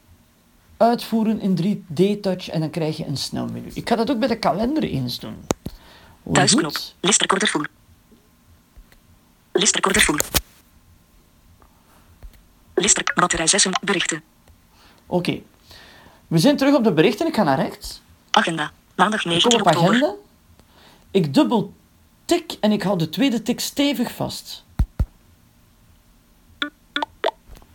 uitvoeren 0.77 1.39
in 1.41 1.57
3D-touch 1.61 2.49
en 2.49 2.59
dan 2.59 2.69
krijg 2.69 2.97
je 2.97 3.05
een 3.05 3.17
snelmenu. 3.17 3.71
Ik 3.73 3.89
ga 3.89 3.95
dat 3.95 4.11
ook 4.11 4.19
bij 4.19 4.27
de 4.27 4.39
kalender 4.39 4.83
eens 4.83 5.19
doen. 5.19 5.35
Thuisknop. 6.31 6.77
Listrecorder 6.99 7.47
full. 7.47 7.65
Listrecorder 9.51 10.01
full. 10.01 10.19
Lister. 12.75 13.11
Batterij 13.15 13.47
6. 13.47 13.67
Berichten. 13.81 14.23
Oké. 15.05 15.41
We 16.27 16.37
zijn 16.39 16.57
terug 16.57 16.75
op 16.75 16.83
de 16.83 16.91
berichten. 16.93 17.27
Ik 17.27 17.35
ga 17.35 17.43
naar 17.43 17.59
rechts. 17.59 18.01
Agenda. 18.31 18.71
Maandag 18.95 19.19
Ik 19.19 19.25
19 19.25 19.51
kom 19.51 19.59
op 19.61 19.67
oktober. 19.67 19.89
agenda. 19.89 20.13
Ik 21.11 21.33
dubbel 21.33 21.73
tik 22.25 22.51
en 22.59 22.71
ik 22.71 22.83
hou 22.83 22.97
de 22.97 23.09
tweede 23.09 23.41
tik 23.41 23.59
stevig 23.59 24.11
vast. 24.15 24.63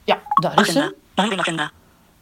Ja, 0.04 0.20
daar 0.34 0.52
is 0.52 0.58
Agenda. 0.58 0.80
ze. 0.80 0.94
Nieuwe 1.22 1.36
agenda. 1.38 1.70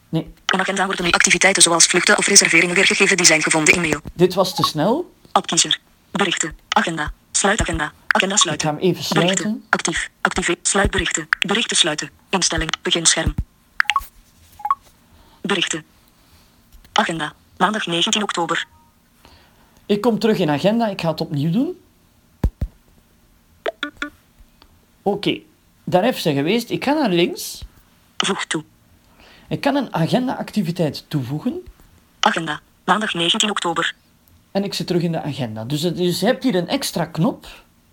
Nee, 0.08 0.32
In 0.52 0.60
agenda 0.60 0.86
worden 0.86 1.04
nu 1.04 1.10
activiteiten 1.10 1.62
zoals 1.62 1.86
vluchten 1.86 2.18
of 2.18 2.26
reserveringen 2.26 2.74
weergegeven 2.74 3.16
die 3.16 3.26
zijn 3.26 3.42
gevonden 3.42 3.74
in 3.74 3.80
mail. 3.80 4.00
dit 4.14 4.34
was 4.34 4.54
te 4.54 4.62
snel. 4.62 5.12
Appkiezer. 5.32 5.78
Berichten. 6.10 6.56
Agenda. 6.68 7.12
Sluitagenda. 7.30 7.92
Agenda 8.06 8.34
Ik 8.34 8.40
sluiten. 8.40 8.68
ga 8.68 8.74
hem 8.74 8.82
even 8.82 8.94
Berichten. 9.14 9.36
sluiten. 9.38 9.64
Actief. 9.70 10.10
Activeer. 10.20 10.56
Sluitberichten. 10.62 11.28
Berichten 11.46 11.76
sluiten. 11.76 12.10
Instelling. 12.28 12.70
Beginscherm. 12.82 13.34
Berichten. 15.40 15.84
Agenda. 16.98 17.32
Maandag 17.56 17.86
19 17.86 18.22
oktober. 18.22 18.66
Ik 19.86 20.00
kom 20.00 20.18
terug 20.18 20.38
in 20.38 20.50
agenda. 20.50 20.86
Ik 20.86 21.00
ga 21.00 21.10
het 21.10 21.20
opnieuw 21.20 21.50
doen. 21.50 21.80
Oké, 25.02 25.40
daar 25.84 26.02
heeft 26.02 26.22
ze 26.22 26.32
geweest. 26.32 26.70
Ik 26.70 26.84
ga 26.84 26.92
naar 26.92 27.10
links. 27.10 27.62
Voeg 28.16 28.44
toe. 28.44 28.64
Ik 29.48 29.60
kan 29.60 29.76
een 29.76 29.94
agenda-activiteit 29.94 31.04
toevoegen. 31.08 31.62
Agenda. 32.20 32.60
Maandag 32.84 33.14
19 33.14 33.50
oktober. 33.50 33.94
En 34.50 34.64
ik 34.64 34.74
zit 34.74 34.86
terug 34.86 35.02
in 35.02 35.12
de 35.12 35.22
agenda. 35.22 35.64
Dus, 35.64 35.80
dus 35.80 36.20
je 36.20 36.26
hebt 36.26 36.42
hier 36.42 36.54
een 36.54 36.68
extra 36.68 37.04
knop. 37.04 37.46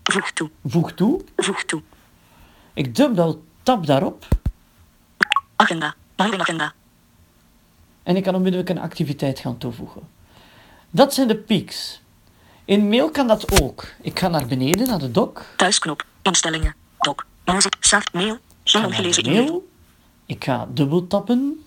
Voeg 0.04 0.32
toe. 0.32 0.50
Voeg 0.65 0.91
toe. 0.91 1.22
Voeg 1.36 1.63
toe. 1.63 1.82
Ik 2.74 2.96
dubbel 2.96 3.44
tap 3.63 3.86
daarop. 3.86 4.28
Agenda. 5.56 5.96
Nieuwe 6.15 6.39
agenda. 6.39 6.74
En 8.06 8.15
ik 8.15 8.24
kan 8.24 8.36
onmiddellijk 8.36 8.70
een 8.70 8.80
activiteit 8.80 9.39
gaan 9.39 9.58
toevoegen. 9.58 10.02
Dat 10.89 11.13
zijn 11.13 11.28
de 11.28 11.36
peaks. 11.36 12.02
In 12.65 12.89
mail 12.89 13.10
kan 13.10 13.28
dat 13.28 13.62
ook. 13.62 13.86
Ik 14.02 14.20
ga 14.20 14.28
naar 14.28 14.46
beneden, 14.46 14.88
naar 14.88 15.00
de 15.00 15.12
doc. 15.12 15.41
Thuisknop. 15.58 16.06
Instellingen. 16.22 16.76
Doc. 16.98 17.15
Muziek. 17.46 17.76
Saaf. 17.80 18.13
Mail. 18.13 18.38
Geen 18.63 18.86
ongelezen 18.86 19.26
mail. 19.26 19.68
Ik 20.26 20.44
ga 20.44 20.68
dubbel 20.74 21.08
tappen. 21.08 21.65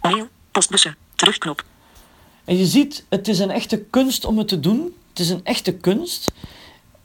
Mail. 0.00 0.28
Postbussen. 0.50 0.96
Terugknop. 1.14 1.64
En 2.44 2.56
je 2.56 2.66
ziet, 2.66 3.04
het 3.08 3.28
is 3.28 3.38
een 3.38 3.50
echte 3.50 3.78
kunst 3.78 4.24
om 4.24 4.38
het 4.38 4.48
te 4.48 4.60
doen. 4.60 4.94
Het 5.08 5.18
is 5.18 5.30
een 5.30 5.44
echte 5.44 5.72
kunst 5.72 6.32
om 6.36 6.42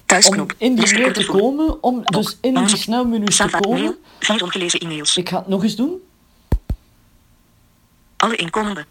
Thuisknop. 0.05 0.53
in 0.57 0.75
die 0.75 0.93
mail 0.93 1.13
te 1.13 1.25
komen, 1.25 1.83
om 1.83 2.01
dus 2.05 2.37
in 2.41 2.53
die 2.53 2.61
Muziek. 2.63 2.81
snelmenu's 2.81 3.37
te 3.37 3.57
komen. 3.59 3.97
Vier 4.19 4.43
ongelezen 4.43 4.79
e-mails. 4.79 5.17
Ik 5.17 5.29
ga 5.29 5.37
het 5.37 5.47
nog 5.47 5.63
eens 5.63 5.75
doen. 5.75 6.01
Alle 8.21 8.35
inkomende. 8.35 8.85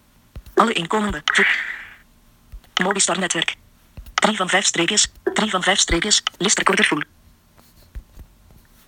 Alle 0.55 0.73
inkomende. 0.73 1.23
Mobistar 2.83 3.19
netwerk. 3.19 3.57
3 4.15 4.37
van 4.37 4.49
5 4.49 4.65
streepjes. 4.65 5.13
3 5.35 5.51
van 5.51 5.63
5 5.63 5.79
streepjes. 5.79 6.23
List 6.39 6.59
recorder 6.59 6.85
full. 6.85 7.05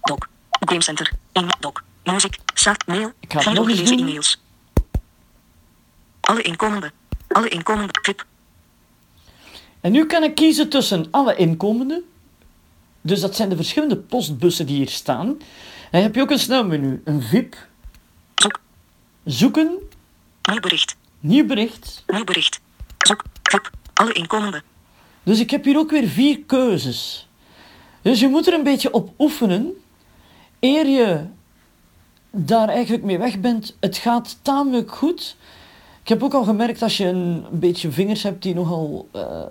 Doc. 0.01 0.19
Game 0.51 0.83
Center. 0.83 1.13
1 1.33 1.47
doc. 1.61 1.83
Muziek. 2.05 2.37
Saaf. 2.55 2.77
Mail. 2.87 3.13
Vier 3.29 3.61
ongelezen 3.61 3.99
e-mails. 3.99 4.41
Alle 6.21 6.43
inkomende. 6.43 6.93
Alle 7.29 7.49
inkomende. 7.49 7.93
Club. 7.93 8.27
En 9.81 9.93
nu 9.93 10.07
kan 10.07 10.23
ik 10.23 10.35
kiezen 10.35 10.69
tussen 10.69 11.09
alle 11.11 11.37
inkomenden. 11.37 12.05
Dus 13.01 13.21
dat 13.21 13.37
zijn 13.37 13.49
de 13.49 13.57
verschillende 13.57 13.97
postbussen 13.97 14.67
die 14.67 14.77
hier 14.77 14.89
staan. 14.89 15.29
En 15.29 15.39
dan 15.91 16.03
heb 16.03 16.15
je 16.15 16.21
ook 16.21 16.31
een 16.31 16.39
snelmenu. 16.39 17.03
Een 17.05 17.23
VIP. 17.23 17.57
Zoek. 18.35 18.61
Zoeken. 19.25 19.82
Nieuw 20.51 20.61
bericht. 20.61 20.97
Nieuw 21.21 21.47
bericht. 21.47 22.05
Nieuw 22.07 22.25
bericht. 22.25 22.61
Zoek. 22.99 23.23
Alle 23.93 24.13
inkomende. 24.13 24.63
Dus 25.23 25.41
ik 25.41 25.51
heb 25.51 25.65
hier 25.65 25.77
ook 25.77 25.91
weer 25.91 26.09
vier 26.09 26.41
keuzes. 26.47 27.29
Dus 28.03 28.21
je 28.21 28.29
moet 28.29 28.47
er 28.47 28.55
een 28.55 28.63
beetje 28.63 28.93
op 28.93 29.11
oefenen. 29.19 29.73
Eer 30.61 30.87
je 30.87 31.25
daar 32.31 32.69
eigenlijk 32.69 33.05
mee 33.05 33.19
weg 33.19 33.41
bent, 33.41 33.77
het 33.81 33.97
gaat 33.97 34.39
tamelijk 34.43 34.93
goed. 34.93 35.37
Ik 36.03 36.09
heb 36.09 36.23
ook 36.23 36.35
al 36.35 36.45
gemerkt 36.45 36.83
als 36.83 36.97
je 36.97 37.07
een 37.07 37.45
beetje 37.51 37.91
vingers 37.91 38.23
hebt 38.23 38.43
die 38.43 38.55
nogal 38.55 39.09
eh, 39.13 39.43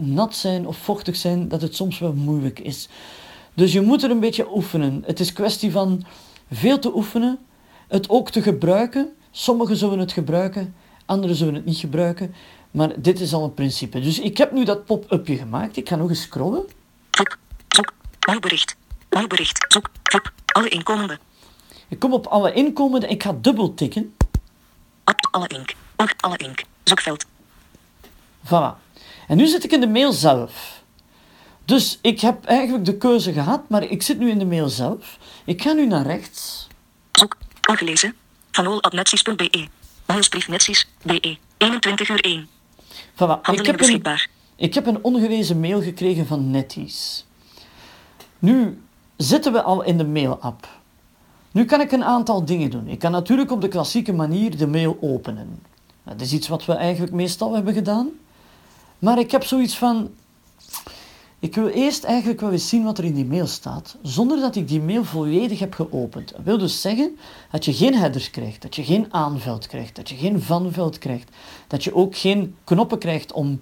nat 0.00 0.36
zijn 0.36 0.66
of 0.66 0.76
vochtig 0.76 1.16
zijn, 1.16 1.48
dat 1.48 1.62
het 1.62 1.74
soms 1.74 1.98
wel 1.98 2.12
moeilijk 2.12 2.58
is. 2.58 2.88
Dus 3.54 3.72
je 3.72 3.80
moet 3.80 4.02
er 4.02 4.10
een 4.10 4.20
beetje 4.20 4.54
oefenen. 4.54 5.02
Het 5.06 5.20
is 5.20 5.32
kwestie 5.32 5.70
van 5.70 6.04
veel 6.50 6.78
te 6.78 6.94
oefenen, 6.96 7.38
het 7.88 8.08
ook 8.08 8.30
te 8.30 8.42
gebruiken. 8.42 9.12
Sommigen 9.30 9.76
zullen 9.76 9.98
het 9.98 10.12
gebruiken, 10.12 10.74
anderen 11.06 11.36
zullen 11.36 11.54
het 11.54 11.64
niet 11.64 11.78
gebruiken. 11.78 12.34
Maar 12.70 13.00
dit 13.00 13.20
is 13.20 13.32
al 13.32 13.44
een 13.44 13.54
principe. 13.54 14.00
Dus 14.00 14.18
ik 14.18 14.38
heb 14.38 14.52
nu 14.52 14.64
dat 14.64 14.84
pop-upje 14.84 15.36
gemaakt. 15.36 15.76
Ik 15.76 15.88
ga 15.88 15.96
nog 15.96 16.08
eens 16.08 16.22
scrollen. 16.22 16.66
Club. 17.10 17.38
Zoek. 17.68 17.92
Nieuw 18.28 18.40
bericht. 18.40 18.76
Nieuw 19.10 19.26
bericht. 19.26 19.64
Zoek. 19.68 19.90
Alle 20.46 20.68
inkomende. 20.68 21.18
Ik 21.88 21.98
kom 21.98 22.12
op 22.12 22.26
alle 22.26 22.52
inkomenden. 22.52 23.10
Ik 23.10 23.22
ga 23.22 23.36
dubbel 23.40 23.74
tikken. 23.74 24.14
Alle 25.30 25.48
ink. 25.48 25.74
Alle 26.20 26.36
ink. 26.36 26.64
Zoekveld. 26.84 27.26
Voilà. 28.44 28.76
En 29.26 29.36
nu 29.36 29.46
zit 29.46 29.64
ik 29.64 29.72
in 29.72 29.80
de 29.80 29.88
mail 29.88 30.12
zelf. 30.12 30.82
Dus 31.64 31.98
ik 32.02 32.20
heb 32.20 32.44
eigenlijk 32.44 32.84
de 32.84 32.96
keuze 32.96 33.32
gehad, 33.32 33.68
maar 33.68 33.82
ik 33.82 34.02
zit 34.02 34.18
nu 34.18 34.30
in 34.30 34.38
de 34.38 34.46
mail 34.46 34.68
zelf. 34.68 35.18
Ik 35.44 35.62
ga 35.62 35.72
nu 35.72 35.86
naar 35.86 36.06
rechts. 36.06 36.66
Zoek. 37.12 37.36
Ongelezen. 37.68 38.14
Vanol.netsies.be. 38.58 39.68
Mailsbrief 40.06 40.48
Netsies. 40.48 40.88
BE. 41.02 41.36
21 41.56 42.08
uur 42.08 42.20
1. 42.20 42.48
Voilà. 43.14 43.40
Ik 43.50 43.66
heb, 43.66 43.66
een, 43.66 43.76
beschikbaar. 43.76 44.28
ik 44.56 44.74
heb 44.74 44.86
een 44.86 45.04
ongelezen 45.04 45.60
mail 45.60 45.82
gekregen 45.82 46.26
van 46.26 46.50
Netties. 46.50 47.26
Nu 48.38 48.82
zitten 49.16 49.52
we 49.52 49.62
al 49.62 49.82
in 49.82 49.98
de 49.98 50.04
mail-app. 50.04 50.68
Nu 51.50 51.64
kan 51.64 51.80
ik 51.80 51.92
een 51.92 52.04
aantal 52.04 52.44
dingen 52.44 52.70
doen. 52.70 52.88
Ik 52.88 52.98
kan 52.98 53.10
natuurlijk 53.10 53.50
op 53.50 53.60
de 53.60 53.68
klassieke 53.68 54.12
manier 54.12 54.56
de 54.56 54.66
mail 54.66 54.98
openen. 55.00 55.62
Dat 56.04 56.20
is 56.20 56.32
iets 56.32 56.48
wat 56.48 56.64
we 56.64 56.72
eigenlijk 56.72 57.12
meestal 57.12 57.54
hebben 57.54 57.74
gedaan. 57.74 58.08
Maar 58.98 59.18
ik 59.18 59.30
heb 59.30 59.44
zoiets 59.44 59.76
van. 59.76 60.10
Ik 61.40 61.54
wil 61.54 61.66
eerst 61.66 62.04
eigenlijk 62.04 62.40
wel 62.40 62.52
eens 62.52 62.68
zien 62.68 62.84
wat 62.84 62.98
er 62.98 63.04
in 63.04 63.14
die 63.14 63.24
mail 63.24 63.46
staat, 63.46 63.96
zonder 64.02 64.40
dat 64.40 64.56
ik 64.56 64.68
die 64.68 64.80
mail 64.80 65.04
volledig 65.04 65.58
heb 65.58 65.74
geopend. 65.74 66.32
Dat 66.32 66.40
wil 66.44 66.58
dus 66.58 66.80
zeggen 66.80 67.16
dat 67.50 67.64
je 67.64 67.74
geen 67.74 67.94
headers 67.94 68.30
krijgt, 68.30 68.62
dat 68.62 68.76
je 68.76 68.84
geen 68.84 69.06
aanveld 69.10 69.66
krijgt, 69.66 69.96
dat 69.96 70.08
je 70.08 70.16
geen 70.16 70.42
vanveld 70.42 70.98
krijgt, 70.98 71.30
dat 71.66 71.84
je 71.84 71.94
ook 71.94 72.16
geen 72.16 72.56
knoppen 72.64 72.98
krijgt 72.98 73.32
om 73.32 73.60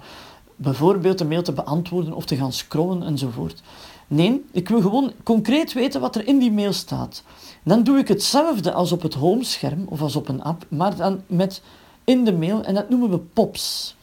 bijvoorbeeld 0.56 1.18
de 1.18 1.24
mail 1.24 1.42
te 1.42 1.52
beantwoorden 1.52 2.12
of 2.12 2.24
te 2.24 2.36
gaan 2.36 2.52
scrollen 2.52 3.02
enzovoort. 3.02 3.62
Nee, 4.06 4.44
ik 4.52 4.68
wil 4.68 4.80
gewoon 4.80 5.12
concreet 5.22 5.72
weten 5.72 6.00
wat 6.00 6.16
er 6.16 6.26
in 6.26 6.38
die 6.38 6.52
mail 6.52 6.72
staat. 6.72 7.22
Dan 7.62 7.82
doe 7.82 7.98
ik 7.98 8.08
hetzelfde 8.08 8.72
als 8.72 8.92
op 8.92 9.02
het 9.02 9.14
homescherm 9.14 9.84
of 9.88 10.00
als 10.00 10.16
op 10.16 10.28
een 10.28 10.42
app, 10.42 10.66
maar 10.68 10.96
dan 10.96 11.22
met 11.26 11.62
in 12.04 12.24
de 12.24 12.32
mail 12.32 12.62
en 12.62 12.74
dat 12.74 12.88
noemen 12.90 13.10
we 13.10 13.18
pops. 13.18 13.96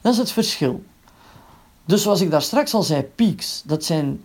Dat 0.00 0.12
is 0.12 0.18
het 0.18 0.30
verschil. 0.30 0.82
Dus 1.84 2.02
zoals 2.02 2.20
ik 2.20 2.30
daar 2.30 2.42
straks 2.42 2.74
al 2.74 2.82
zei, 2.82 3.02
peaks, 3.02 3.62
dat 3.64 3.84
zijn 3.84 4.24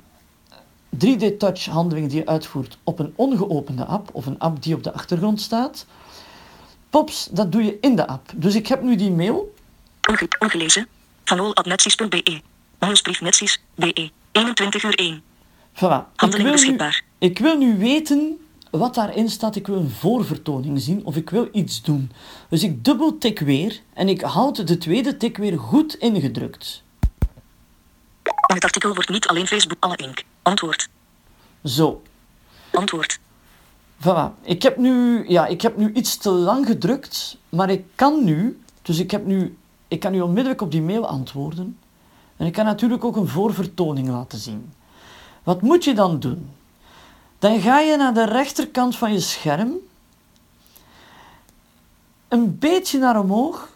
3D-touch 0.96 1.66
handelingen 1.66 2.10
die 2.10 2.20
je 2.20 2.26
uitvoert 2.26 2.78
op 2.84 3.00
een 3.00 3.14
ongeopende 3.16 3.86
app 3.86 4.10
of 4.14 4.26
een 4.26 4.40
app 4.40 4.64
die 4.64 4.76
op 4.76 4.84
de 4.84 4.94
achtergrond 4.94 5.42
staat. 5.42 5.86
Pops, 6.90 7.28
dat 7.32 7.52
doe 7.52 7.64
je 7.64 7.78
in 7.82 7.96
de 7.96 8.08
app. 8.08 8.32
Dus 8.36 8.56
ik 8.56 8.68
heb 8.68 8.82
nu 8.82 8.96
die 8.96 9.12
mail. 9.12 9.54
Onge 10.10 10.28
ongelezen. 10.40 10.88
Vanol.netsies.be. 11.24 12.42
Mailsbrief 12.80 13.22
Netsies. 13.22 13.62
BE. 13.76 14.10
21 14.32 14.84
uur 14.84 14.96
1. 14.96 15.22
Voilà. 15.74 16.28
Nu, 16.38 16.52
beschikbaar. 16.52 17.04
ik 17.18 17.40
wil 17.40 17.58
nu 17.58 17.78
weten 17.78 18.38
wat 18.70 18.96
daarin 18.96 19.30
staat. 19.30 19.56
Ik 19.56 19.68
wil 19.68 19.76
een 19.76 19.90
voorvertoning 19.90 20.82
zien 20.82 21.06
of 21.06 21.16
ik 21.16 21.30
wil 21.30 21.50
iets 21.52 21.82
doen. 21.82 22.12
Dus 22.50 22.64
ik 22.64 22.84
dubbel 22.84 23.18
tik 23.18 23.40
weer 23.40 23.80
en 23.94 24.10
ik 24.10 24.22
houd 24.22 24.68
de 24.68 24.78
tweede 24.78 25.18
tik 25.18 25.38
weer 25.38 25.60
goed 25.60 25.96
ingedrukt. 25.96 26.84
Het 28.54 28.64
artikel 28.64 28.94
wordt 28.94 29.10
niet 29.10 29.28
alleen 29.28 29.48
Facebook 29.48 29.78
alle 29.80 29.96
ink. 29.96 30.24
Antwoord. 30.42 30.90
Zo. 31.64 32.02
Antwoord. 32.72 33.20
Voilà. 34.02 34.42
Ik 34.42 34.64
heb, 34.64 34.78
nu, 34.78 35.26
ja, 35.30 35.46
ik 35.46 35.62
heb 35.62 35.78
nu 35.78 35.94
iets 35.94 36.18
te 36.18 36.30
lang 36.30 36.66
gedrukt, 36.66 37.38
maar 37.50 37.70
ik 37.70 37.86
kan 37.96 38.24
nu, 38.24 38.60
dus 38.82 39.00
ik, 39.00 39.12
heb 39.12 39.26
nu, 39.26 39.58
ik 39.88 40.00
kan 40.00 40.12
nu 40.12 40.22
onmiddellijk 40.22 40.62
op 40.62 40.72
die 40.72 40.82
mail 40.82 41.08
antwoorden. 41.08 41.78
En 42.38 42.46
ik 42.46 42.54
kan 42.54 42.66
natuurlijk 42.66 43.04
ook 43.04 43.16
een 43.16 43.28
voorvertoning 43.28 44.08
laten 44.08 44.40
zien. 44.40 44.74
Wat 45.44 45.62
moet 45.62 45.84
je 45.84 45.94
dan 45.94 46.20
doen? 46.20 46.50
Dan 47.40 47.60
ga 47.60 47.80
je 47.80 47.98
naar 47.98 48.14
de 48.14 48.26
rechterkant 48.26 48.98
van 48.98 49.14
je 49.14 49.20
scherm, 49.20 49.74
een 52.28 52.60
beetje 52.60 53.00
naar 53.00 53.20
omhoog, 53.20 53.70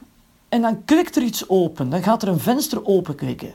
en 0.50 0.62
dan 0.62 0.86
klikt 0.86 1.16
er 1.16 1.22
iets 1.22 1.50
open. 1.50 1.90
Dan 1.90 2.04
gaat 2.04 2.22
er 2.22 2.28
een 2.28 2.40
venster 2.40 2.86
openklikken. 2.86 3.54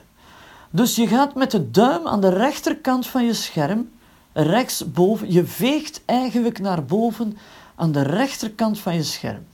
Dus 0.75 0.95
je 0.95 1.07
gaat 1.07 1.35
met 1.35 1.51
de 1.51 1.71
duim 1.71 2.07
aan 2.07 2.21
de 2.21 2.29
rechterkant 2.29 3.07
van 3.07 3.25
je 3.25 3.33
scherm 3.33 3.91
rechtsboven. 4.33 5.31
Je 5.31 5.45
veegt 5.45 6.01
eigenlijk 6.05 6.59
naar 6.59 6.85
boven 6.85 7.37
aan 7.75 7.91
de 7.91 8.01
rechterkant 8.01 8.79
van 8.79 8.95
je 8.95 9.03
scherm. 9.03 9.45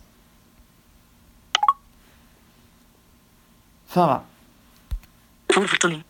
Voilà. 3.86 4.22
Voorvertoning. 5.48 6.04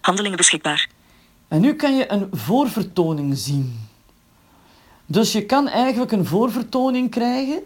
Handelingen 0.00 0.36
beschikbaar. 0.36 0.88
En 1.48 1.60
nu 1.60 1.74
kan 1.74 1.96
je 1.96 2.12
een 2.12 2.28
voorvertoning 2.32 3.36
zien. 3.36 3.88
Dus 5.06 5.32
je 5.32 5.46
kan 5.46 5.68
eigenlijk 5.68 6.12
een 6.12 6.26
voorvertoning 6.26 7.10
krijgen. 7.10 7.62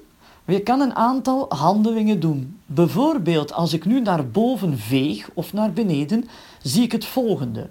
Je 0.50 0.60
kan 0.60 0.80
een 0.80 0.94
aantal 0.94 1.46
handelingen 1.48 2.20
doen. 2.20 2.60
Bijvoorbeeld, 2.66 3.52
als 3.52 3.72
ik 3.72 3.84
nu 3.84 4.00
naar 4.00 4.28
boven 4.28 4.78
veeg 4.78 5.30
of 5.34 5.52
naar 5.52 5.72
beneden, 5.72 6.28
zie 6.62 6.82
ik 6.82 6.92
het 6.92 7.04
volgende. 7.04 7.70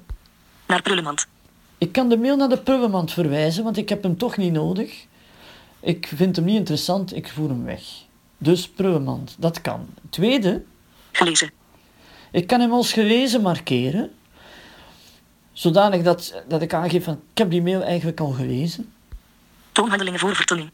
Naar 0.67 0.81
prullenmand. 0.81 1.27
Ik 1.77 1.91
kan 1.91 2.09
de 2.09 2.17
mail 2.17 2.35
naar 2.35 2.49
de 2.49 2.57
prullenmand 2.57 3.11
verwijzen, 3.11 3.63
want 3.63 3.77
ik 3.77 3.89
heb 3.89 4.03
hem 4.03 4.17
toch 4.17 4.37
niet 4.37 4.53
nodig. 4.53 5.05
Ik 5.79 6.11
vind 6.15 6.35
hem 6.35 6.45
niet 6.45 6.55
interessant, 6.55 7.15
ik 7.15 7.27
voer 7.27 7.49
hem 7.49 7.63
weg. 7.63 7.81
Dus 8.37 8.69
prullenmand, 8.69 9.35
dat 9.39 9.61
kan. 9.61 9.87
Tweede, 10.09 10.63
Gelezen. 11.11 11.51
ik 12.31 12.47
kan 12.47 12.59
hem 12.59 12.71
als 12.71 12.93
gelezen 12.93 13.41
markeren. 13.41 14.11
Zodanig 15.53 16.03
dat, 16.03 16.43
dat 16.47 16.61
ik 16.61 16.73
aangeef 16.73 17.03
van, 17.03 17.13
ik 17.31 17.37
heb 17.37 17.49
die 17.49 17.61
mail 17.61 17.81
eigenlijk 17.81 18.19
al 18.19 18.31
gelezen. 18.31 18.93
Toonhandelingen 19.71 20.19
voorvertoning. 20.19 20.69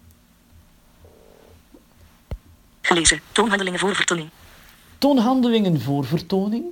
Gelezen. 2.95 3.21
Toonhandelingen 3.31 3.79
voorvertoning. 3.79 4.29
Toonhandelingen 4.97 5.81
voor 5.81 6.05
vertoning. 6.05 6.63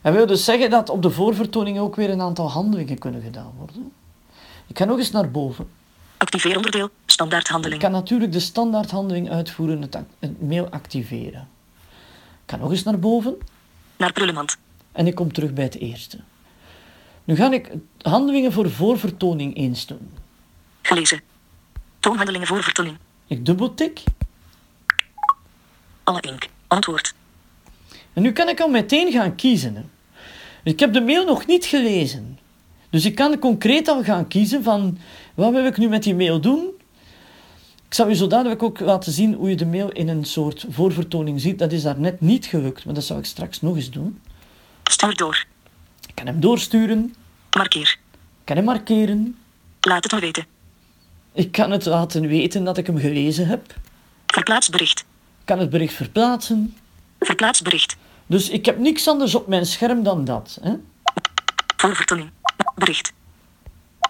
Dat 0.00 0.14
wil 0.14 0.26
dus 0.26 0.44
zeggen 0.44 0.70
dat 0.70 0.88
op 0.88 1.02
de 1.02 1.10
voorvertoning 1.10 1.78
ook 1.78 1.96
weer 1.96 2.10
een 2.10 2.20
aantal 2.20 2.50
handelingen 2.50 2.98
kunnen 2.98 3.22
gedaan 3.22 3.52
worden. 3.58 3.92
Ik 4.66 4.78
ga 4.78 4.84
nog 4.84 4.98
eens 4.98 5.10
naar 5.10 5.30
boven. 5.30 5.68
Activeer 6.16 6.56
onderdeel. 6.56 6.90
Standaard 7.06 7.48
Ik 7.64 7.78
kan 7.78 7.90
natuurlijk 7.90 8.32
de 8.32 8.40
standaardhandeling 8.40 9.30
uitvoeren, 9.30 9.82
het, 9.82 9.98
het 10.18 10.42
mail 10.42 10.68
activeren. 10.70 11.48
Ik 12.44 12.50
ga 12.50 12.56
nog 12.56 12.70
eens 12.70 12.82
naar 12.82 12.98
boven 12.98 13.38
Naar 13.96 14.12
prullenmand. 14.12 14.56
en 14.92 15.06
ik 15.06 15.14
kom 15.14 15.32
terug 15.32 15.52
bij 15.52 15.64
het 15.64 15.78
eerste. 15.78 16.18
Nu 17.24 17.36
ga 17.36 17.52
ik 17.52 17.70
handelingen 17.98 18.52
voor 18.52 18.70
voorvertoning 18.70 19.56
eens 19.56 19.86
doen. 19.86 20.10
Gelezen. 20.82 21.20
Toonhandelingen 22.00 22.46
voor 22.46 22.62
vertoning. 22.62 22.96
Ik 23.26 23.46
dubbeltik 23.46 24.02
Alle 26.04 26.20
ink. 26.20 26.48
Antwoord. 26.66 27.14
en 28.12 28.22
nu 28.22 28.32
kan 28.32 28.48
ik 28.48 28.60
al 28.60 28.68
meteen 28.68 29.12
gaan 29.12 29.34
kiezen. 29.34 29.74
hè. 29.76 29.82
Ik 30.64 30.80
heb 30.80 30.92
de 30.92 31.00
mail 31.00 31.24
nog 31.24 31.46
niet 31.46 31.64
gelezen. 31.64 32.38
Dus 32.90 33.04
ik 33.04 33.14
kan 33.14 33.38
concreet 33.38 33.88
al 33.88 34.02
gaan 34.04 34.28
kiezen 34.28 34.62
van 34.62 34.98
wat 35.34 35.52
wil 35.52 35.64
ik 35.64 35.76
nu 35.76 35.88
met 35.88 36.02
die 36.02 36.14
mail 36.14 36.40
doen. 36.40 36.70
Ik 37.88 37.94
zal 37.98 38.10
u 38.10 38.14
zo 38.14 38.26
dadelijk 38.26 38.62
ook 38.62 38.80
laten 38.80 39.12
zien 39.12 39.34
hoe 39.34 39.48
je 39.50 39.56
de 39.56 39.66
mail 39.66 39.90
in 39.90 40.08
een 40.08 40.24
soort 40.24 40.66
voorvertoning 40.68 41.40
ziet. 41.40 41.58
Dat 41.58 41.72
is 41.72 41.82
daar 41.82 41.98
net 42.00 42.20
niet 42.20 42.46
gelukt, 42.46 42.84
maar 42.84 42.94
dat 42.94 43.04
zal 43.04 43.18
ik 43.18 43.24
straks 43.24 43.60
nog 43.60 43.76
eens 43.76 43.90
doen. 43.90 44.20
Stuur 44.84 45.16
door. 45.16 45.44
Ik 46.08 46.14
kan 46.14 46.26
hem 46.26 46.40
doorsturen, 46.40 47.14
Markeer. 47.56 47.96
ik 48.12 48.44
kan 48.44 48.56
hem 48.56 48.64
markeren, 48.64 49.36
Laat 49.80 50.02
het 50.02 50.12
me 50.12 50.20
weten. 50.20 50.46
ik 51.32 51.52
kan 51.52 51.70
het 51.70 51.84
laten 51.86 52.26
weten 52.28 52.64
dat 52.64 52.78
ik 52.78 52.86
hem 52.86 52.98
gelezen 52.98 53.46
heb, 53.46 53.74
Verplaats 54.26 54.68
bericht. 54.68 55.04
Kan 55.52 55.60
het 55.60 55.70
bericht 55.70 55.94
verplaatsen. 55.94 56.76
Verplaats 57.20 57.62
bericht. 57.62 57.96
Dus 58.26 58.48
ik 58.48 58.66
heb 58.66 58.78
niks 58.78 59.08
anders 59.08 59.34
op 59.34 59.46
mijn 59.46 59.66
scherm 59.66 60.02
dan 60.02 60.24
dat. 60.24 60.58
Hè? 60.62 60.72
Voor 61.76 61.96
vertoning. 61.96 62.30
Bericht. 62.74 63.12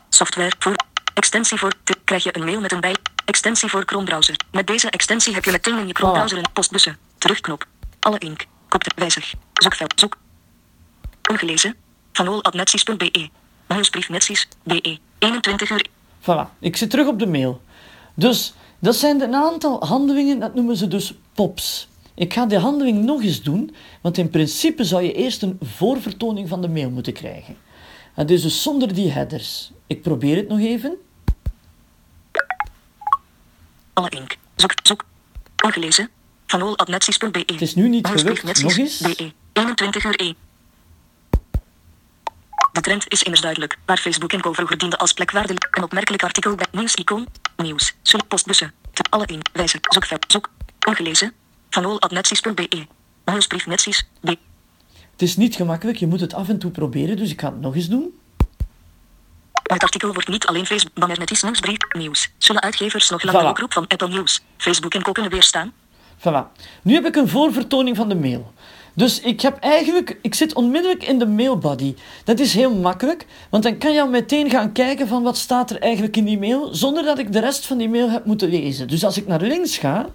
Software 0.09 0.53
voor. 0.59 0.75
Extensie 1.15 1.59
voor. 1.59 1.73
te- 1.85 1.97
Krijg 2.05 2.23
je 2.25 2.37
een 2.37 2.45
mail 2.45 2.61
met 2.61 2.73
een 2.73 2.81
bij. 2.81 2.97
Extensie 3.25 3.69
voor 3.69 3.83
Chrome 3.87 4.05
browser. 4.05 4.37
Met 4.51 4.67
deze 4.67 4.91
extensie 4.91 5.35
heb 5.35 5.45
je 5.45 5.51
meteen 5.51 5.79
in 5.79 5.87
je 5.87 5.95
Chrome 5.95 6.13
browser 6.13 6.39
een 6.39 6.53
postbussen. 6.53 6.97
Terugknop. 7.19 7.67
Alle 8.01 8.19
ink. 8.19 8.45
Kopte. 8.69 8.91
Wijzig. 8.97 9.35
Zoekveld. 9.53 9.93
Zoek. 10.01 10.17
Ongelezen. 11.31 11.75
Van 12.13 12.29
ool.netsies.be. 12.29 13.29
Nieuwsbrief 13.69 14.09
netsies. 14.09 14.49
BE. 14.65 14.99
21 15.19 15.71
uur. 15.71 15.87
Voilà, 16.21 16.59
ik 16.61 16.77
zit 16.77 16.91
terug 16.91 17.07
op 17.07 17.19
de 17.19 17.27
mail. 17.27 17.63
Dus 18.15 18.55
dat 18.79 18.97
zijn 18.97 19.21
een 19.21 19.35
aantal 19.35 19.87
handelingen, 19.87 20.41
dat 20.41 20.55
noemen 20.55 20.77
ze 20.77 20.89
dus 20.89 21.15
pops. 21.35 21.89
Ik 22.15 22.33
ga 22.33 22.47
die 22.47 22.59
handeling 22.59 23.05
nog 23.05 23.23
eens 23.23 23.43
doen, 23.43 23.75
want 24.01 24.19
in 24.19 24.31
principe 24.31 24.85
zou 24.85 25.03
je 25.03 25.13
eerst 25.13 25.43
een 25.43 25.59
voorvertoning 25.63 26.49
van 26.49 26.61
de 26.61 26.69
mail 26.69 26.91
moeten 26.91 27.13
krijgen. 27.13 27.57
Het 28.15 28.31
is 28.31 28.43
dus 28.43 28.63
zonder 28.63 28.95
die 28.95 29.11
headers. 29.11 29.71
Ik 29.87 30.03
probeer 30.03 30.37
het 30.37 30.49
nog 30.49 30.59
even. 30.59 30.97
Alle 33.93 34.09
ink. 34.09 34.37
Zoek. 34.57 34.73
Zoek. 34.83 35.05
Ongelezen. 35.65 36.11
Van 36.47 36.63
ool.netsies.be. 36.63 37.43
Het 37.47 37.63
is 37.63 37.75
nu 37.75 37.89
niet 37.89 38.07
gelukt. 38.07 38.63
Nog 38.63 38.77
eens. 38.77 38.99
BE. 38.99 39.33
21 39.53 40.05
uur 40.05 40.21
E. 40.21 40.33
De 42.73 42.81
trend 42.81 43.05
is 43.09 43.23
immers 43.23 43.41
duidelijk. 43.41 43.79
Waar 43.85 43.99
Facebook 43.99 44.33
en 44.33 44.41
Cover 44.41 44.79
diende 44.79 44.99
als 44.99 45.13
plekwaarde. 45.13 45.55
Een 45.71 45.83
opmerkelijk 45.83 46.23
artikel 46.23 46.55
bij 46.55 46.67
nieuws-icoon. 46.71 47.27
Nieuws. 47.57 47.95
Zullen 48.03 48.27
postbussen. 48.27 48.73
Te 48.93 49.05
alle 49.11 49.27
in. 49.27 49.41
Zoekveld. 49.89 50.25
Zoek. 50.29 50.51
Ongelezen. 50.87 51.33
Van. 51.71 52.01
Nieuwsbrief 53.25 53.67
netsies. 53.67 54.07
B. 54.21 54.27
Het 55.13 55.23
is 55.23 55.37
niet 55.37 55.55
gemakkelijk, 55.55 55.99
je 55.99 56.07
moet 56.07 56.21
het 56.21 56.35
af 56.35 56.49
en 56.49 56.59
toe 56.59 56.71
proberen, 56.71 57.17
dus 57.17 57.31
ik 57.31 57.41
ga 57.41 57.47
het 57.51 57.61
nog 57.61 57.75
eens 57.75 57.89
doen. 57.89 58.21
Het 59.63 59.83
artikel 59.83 60.13
wordt 60.13 60.29
niet 60.29 60.47
alleen 60.47 60.67
Facebook. 60.67 60.93
Wanneer 60.95 61.19
net 61.19 61.31
is 61.31 61.43
nieuwsbrief. 61.43 61.77
Nieuws. 61.99 62.31
Zullen 62.39 62.63
uitgevers 62.63 63.11
nog 63.11 63.23
langer 63.23 63.43
Voilà. 63.43 63.49
oproep 63.49 63.73
van 63.73 63.87
Apple 63.87 64.09
News. 64.09 64.41
Facebook 64.57 64.95
en 64.95 65.03
Co 65.03 65.13
kunnen 65.13 65.33
weerstaan? 65.33 65.73
Voilà. 66.19 66.53
Nu 66.83 66.95
heb 66.95 67.07
ik 67.07 67.17
een 67.17 67.29
voorvertoning 67.29 67.97
van 67.97 68.09
de 68.09 68.15
mail. 68.15 68.53
Dus 68.95 69.21
ik 69.21 69.41
heb 69.41 69.59
eigenlijk, 69.59 70.19
ik 70.23 70.35
zit 70.35 70.55
onmiddellijk 70.55 71.05
in 71.05 71.19
de 71.19 71.27
mailbody. 71.27 71.95
Dat 72.25 72.39
is 72.39 72.55
heel 72.55 72.75
makkelijk, 72.75 73.27
want 73.51 73.63
dan 73.63 73.79
kan 73.79 73.93
je 73.93 74.01
al 74.01 74.09
meteen 74.09 74.51
gaan 74.51 74.73
kijken 74.73 75.09
van 75.09 75.23
wat 75.23 75.37
staat 75.39 75.71
er 75.71 75.81
eigenlijk 75.81 76.17
in 76.17 76.25
die 76.25 76.39
mail, 76.39 76.75
zonder 76.75 77.05
dat 77.05 77.19
ik 77.19 77.33
de 77.33 77.41
rest 77.41 77.67
van 77.67 77.79
die 77.79 77.89
mail 77.89 78.11
heb 78.11 78.25
moeten 78.25 78.49
lezen. 78.49 78.89
Dus 78.89 79.05
als 79.05 79.17
ik 79.17 79.27
naar 79.27 79.41
links 79.41 79.79
ga, 79.79 80.07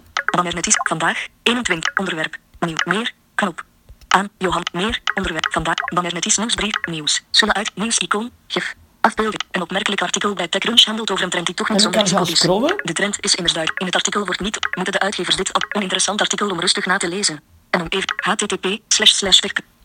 Is 0.68 0.78
vandaag 0.88 1.26
21 1.42 1.96
onderwerp 1.96 2.36
nieuw 2.60 2.76
meer 2.84 3.12
knop 3.34 3.64
aan 4.08 4.28
Johan 4.38 4.62
meer 4.72 5.00
onderwerp 5.14 5.52
vandaag 5.52 5.74
wanneer 5.94 6.12
net 6.12 6.26
is 6.26 6.36
nieuwsbrief 6.36 6.74
nieuws 6.90 7.22
zullen 7.30 7.54
uit 7.54 7.70
nieuws 7.74 7.98
icoon 7.98 8.30
gif 8.46 8.74
afbeelding 9.00 9.42
een 9.50 9.62
opmerkelijk 9.62 10.02
artikel 10.02 10.34
bij 10.34 10.48
TechCrunch 10.48 10.84
handelt 10.84 11.10
over 11.10 11.24
een 11.24 11.30
trend 11.30 11.46
die 11.46 11.54
toch 11.54 11.68
niet 11.68 11.80
zonder 11.80 12.00
risico 12.00 12.64
is. 12.64 12.72
De 12.82 12.92
trend 12.92 13.16
is 13.20 13.34
immers 13.34 13.52
duidelijk. 13.52 13.80
In 13.80 13.86
het 13.86 13.94
artikel 13.94 14.24
wordt 14.24 14.40
niet 14.40 14.58
moeten 14.74 14.92
de 14.92 15.00
uitgevers 15.00 15.36
dit 15.36 15.54
op 15.54 15.66
een 15.68 15.82
interessant 15.82 16.20
artikel 16.20 16.50
om 16.50 16.60
rustig 16.60 16.86
na 16.86 16.96
te 16.96 17.08
lezen 17.08 17.40
en 17.70 17.80
om 17.80 17.86
even 17.88 18.14
http 18.16 18.78
slash 18.88 19.10
slash 19.10 19.40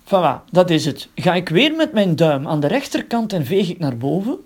voilà, 0.05 0.49
dat 0.51 0.69
is 0.69 0.85
het. 0.85 1.07
Ga 1.15 1.33
ik 1.33 1.49
weer 1.49 1.73
met 1.73 1.93
mijn 1.93 2.15
duim 2.15 2.47
aan 2.47 2.59
de 2.59 2.67
rechterkant 2.67 3.33
en 3.33 3.45
veeg 3.45 3.69
ik 3.69 3.79
naar 3.79 3.97
boven. 3.97 4.39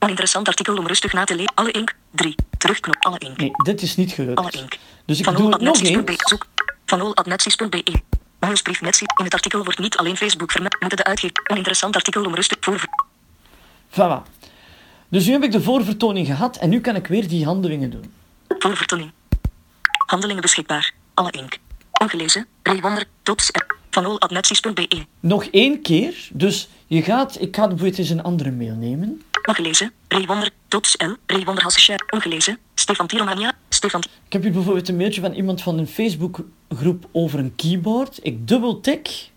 Een 0.00 0.08
interessant 0.08 0.48
artikel 0.48 0.76
om 0.76 0.86
rustig 0.86 1.12
na 1.12 1.24
te 1.24 1.34
lezen 1.34 1.52
alle 1.54 1.70
ink 1.70 1.94
3 2.10 2.34
terugknop 2.58 3.04
alle 3.04 3.18
ink 3.18 3.36
Nee, 3.36 3.50
dit 3.62 3.82
is 3.82 3.96
niet 3.96 4.14
alle 4.18 4.34
gelukt. 4.34 4.54
ink 4.54 4.78
Dus 5.04 5.18
ik 5.18 5.24
van 5.24 5.34
doe 5.34 5.52
het 5.52 5.60
nog 5.60 5.80
eens. 5.80 6.28
Zoek. 6.28 6.46
Van. 6.86 7.14
Nieuwsbrief 8.40 8.80
Netsies. 8.80 9.08
In 9.16 9.24
het 9.24 9.34
artikel 9.34 9.64
wordt 9.64 9.78
niet 9.78 9.96
alleen 9.96 10.16
Facebook 10.16 10.50
vermeld. 10.52 10.80
Moeten 10.80 10.98
de 10.98 11.04
uitgever. 11.04 11.40
Een 11.44 11.56
interessant 11.56 11.96
artikel 11.96 12.24
om 12.24 12.34
rustig 12.34 12.56
voor. 12.60 12.84
Voilà. 13.90 14.28
Dus 15.08 15.26
nu 15.26 15.32
heb 15.32 15.42
ik 15.42 15.52
de 15.52 15.62
voorvertoning 15.62 16.26
gehad 16.26 16.56
en 16.56 16.68
nu 16.68 16.80
kan 16.80 16.96
ik 16.96 17.06
weer 17.06 17.28
die 17.28 17.44
handelingen 17.44 17.90
doen. 17.90 18.12
Voorvertoning. 18.48 19.10
Handelingen 20.06 20.42
beschikbaar. 20.42 20.92
Alle 21.14 21.30
ink. 21.30 21.58
Ongelezen. 21.92 22.46
Ray 22.62 22.80
Wonder. 22.80 23.04
Van 23.90 24.06
ool.netsies.be. 24.06 25.04
Nog 25.20 25.44
één 25.44 25.82
keer, 25.82 26.28
dus 26.32 26.68
je 26.86 27.02
gaat, 27.02 27.40
ik 27.40 27.56
ga 27.56 27.66
bijvoorbeeld 27.66 27.98
eens 27.98 28.10
een 28.10 28.22
andere 28.22 28.50
mail 28.50 28.74
nemen. 28.74 29.22
Ongelezen. 29.44 29.92
Ray 30.08 30.26
Wonder. 30.26 30.50
Tots 30.68 30.96
L. 30.98 31.16
Ray 31.26 31.44
Wonder 31.44 31.62
Hassescher. 31.62 32.06
Ongelezen. 32.10 32.58
Stefan 32.74 33.06
Tiromania. 33.06 33.52
Stefan. 33.68 34.00
Ik 34.26 34.32
heb 34.32 34.42
hier 34.42 34.52
bijvoorbeeld 34.52 34.88
een 34.88 34.96
mailtje 34.96 35.20
van 35.20 35.32
iemand 35.32 35.62
van 35.62 35.78
een 35.78 35.86
Facebookgroep 35.86 37.08
over 37.12 37.38
een 37.38 37.54
keyboard. 37.54 38.18
Ik 38.22 38.48
dubbeltik. 38.48 39.30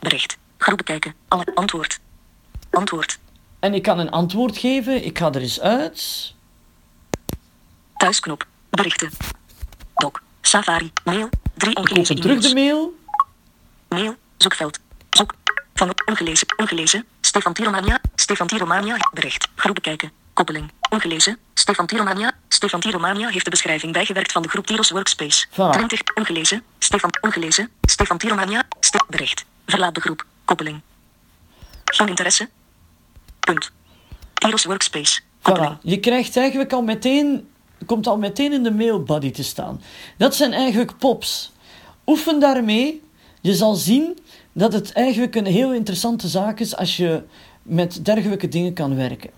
Bericht. 0.00 0.38
Groep 0.56 0.76
bekijken. 0.76 1.14
Alle. 1.28 1.44
Antwoord. 1.54 2.00
Antwoord. 2.70 3.18
En 3.58 3.74
ik 3.74 3.82
kan 3.82 3.98
een 3.98 4.10
antwoord 4.10 4.58
geven. 4.58 5.04
Ik 5.04 5.18
ga 5.18 5.32
er 5.32 5.40
eens 5.40 5.60
uit. 5.60 6.34
Thuisknop. 7.96 8.46
Berichten. 8.70 9.10
Doc. 9.94 10.12
Safari. 10.40 10.92
Mail. 11.04 11.28
Drie 11.54 11.70
Ik 11.70 11.78
ongelezen 11.78 12.16
open 12.16 12.28
terug 12.28 12.42
de 12.42 12.54
mail. 12.54 12.94
Mail, 13.88 14.16
zoekveld. 14.36 14.78
Ongelezen, 15.90 16.46
ongelezen. 16.56 17.06
Stefan 17.20 17.52
Tiromania, 17.52 18.00
Stefan 18.14 18.46
Tiromania, 18.46 18.96
bericht. 19.12 19.48
Groep 19.54 19.74
bekijken. 19.74 20.12
Koppeling. 20.32 20.70
Ongelezen. 20.90 21.38
Stefan 21.54 21.86
Tiromania. 21.86 22.32
Stefan 22.48 22.80
Tiromania 22.80 23.28
heeft 23.28 23.44
de 23.44 23.50
beschrijving 23.50 23.92
bijgewerkt 23.92 24.32
van 24.32 24.42
de 24.42 24.48
groep 24.48 24.66
Tiros 24.66 24.90
Workspace. 24.90 25.46
Voilà. 25.46 25.70
20. 25.70 26.00
Ongelezen. 26.14 26.62
Stefan 26.78 27.10
ongelezen. 27.20 27.70
Stefan 27.82 28.18
Tiromania. 28.18 28.62
Ste 28.80 29.04
bericht. 29.08 29.44
Verlaat 29.66 29.94
de 29.94 30.00
groep. 30.00 30.26
Koppeling. 30.44 30.80
Geen 31.84 32.08
interesse. 32.08 32.48
Punt. 33.40 33.70
Tiros 34.34 34.64
Workspace. 34.64 35.20
Voilà. 35.20 35.80
Je 35.82 36.00
krijgt 36.00 36.36
eigenlijk 36.36 36.72
al 36.72 36.82
meteen, 36.82 37.48
komt 37.86 38.06
al 38.06 38.18
meteen 38.18 38.52
in 38.52 38.62
de 38.62 38.72
mailbody 38.72 39.30
te 39.30 39.42
staan. 39.42 39.82
Dat 40.18 40.34
zijn 40.34 40.52
eigenlijk 40.52 40.98
pops. 40.98 41.52
Oefen 42.06 42.40
daarmee. 42.40 43.02
Je 43.40 43.54
zal 43.54 43.74
zien 43.74 44.18
dat 44.52 44.72
het 44.72 44.92
eigenlijk 44.92 45.34
een 45.34 45.46
heel 45.46 45.74
interessante 45.74 46.28
zaak 46.28 46.60
is 46.60 46.76
als 46.76 46.96
je 46.96 47.22
met 47.62 48.04
dergelijke 48.04 48.48
dingen 48.48 48.72
kan 48.72 48.96
werken. 48.96 49.30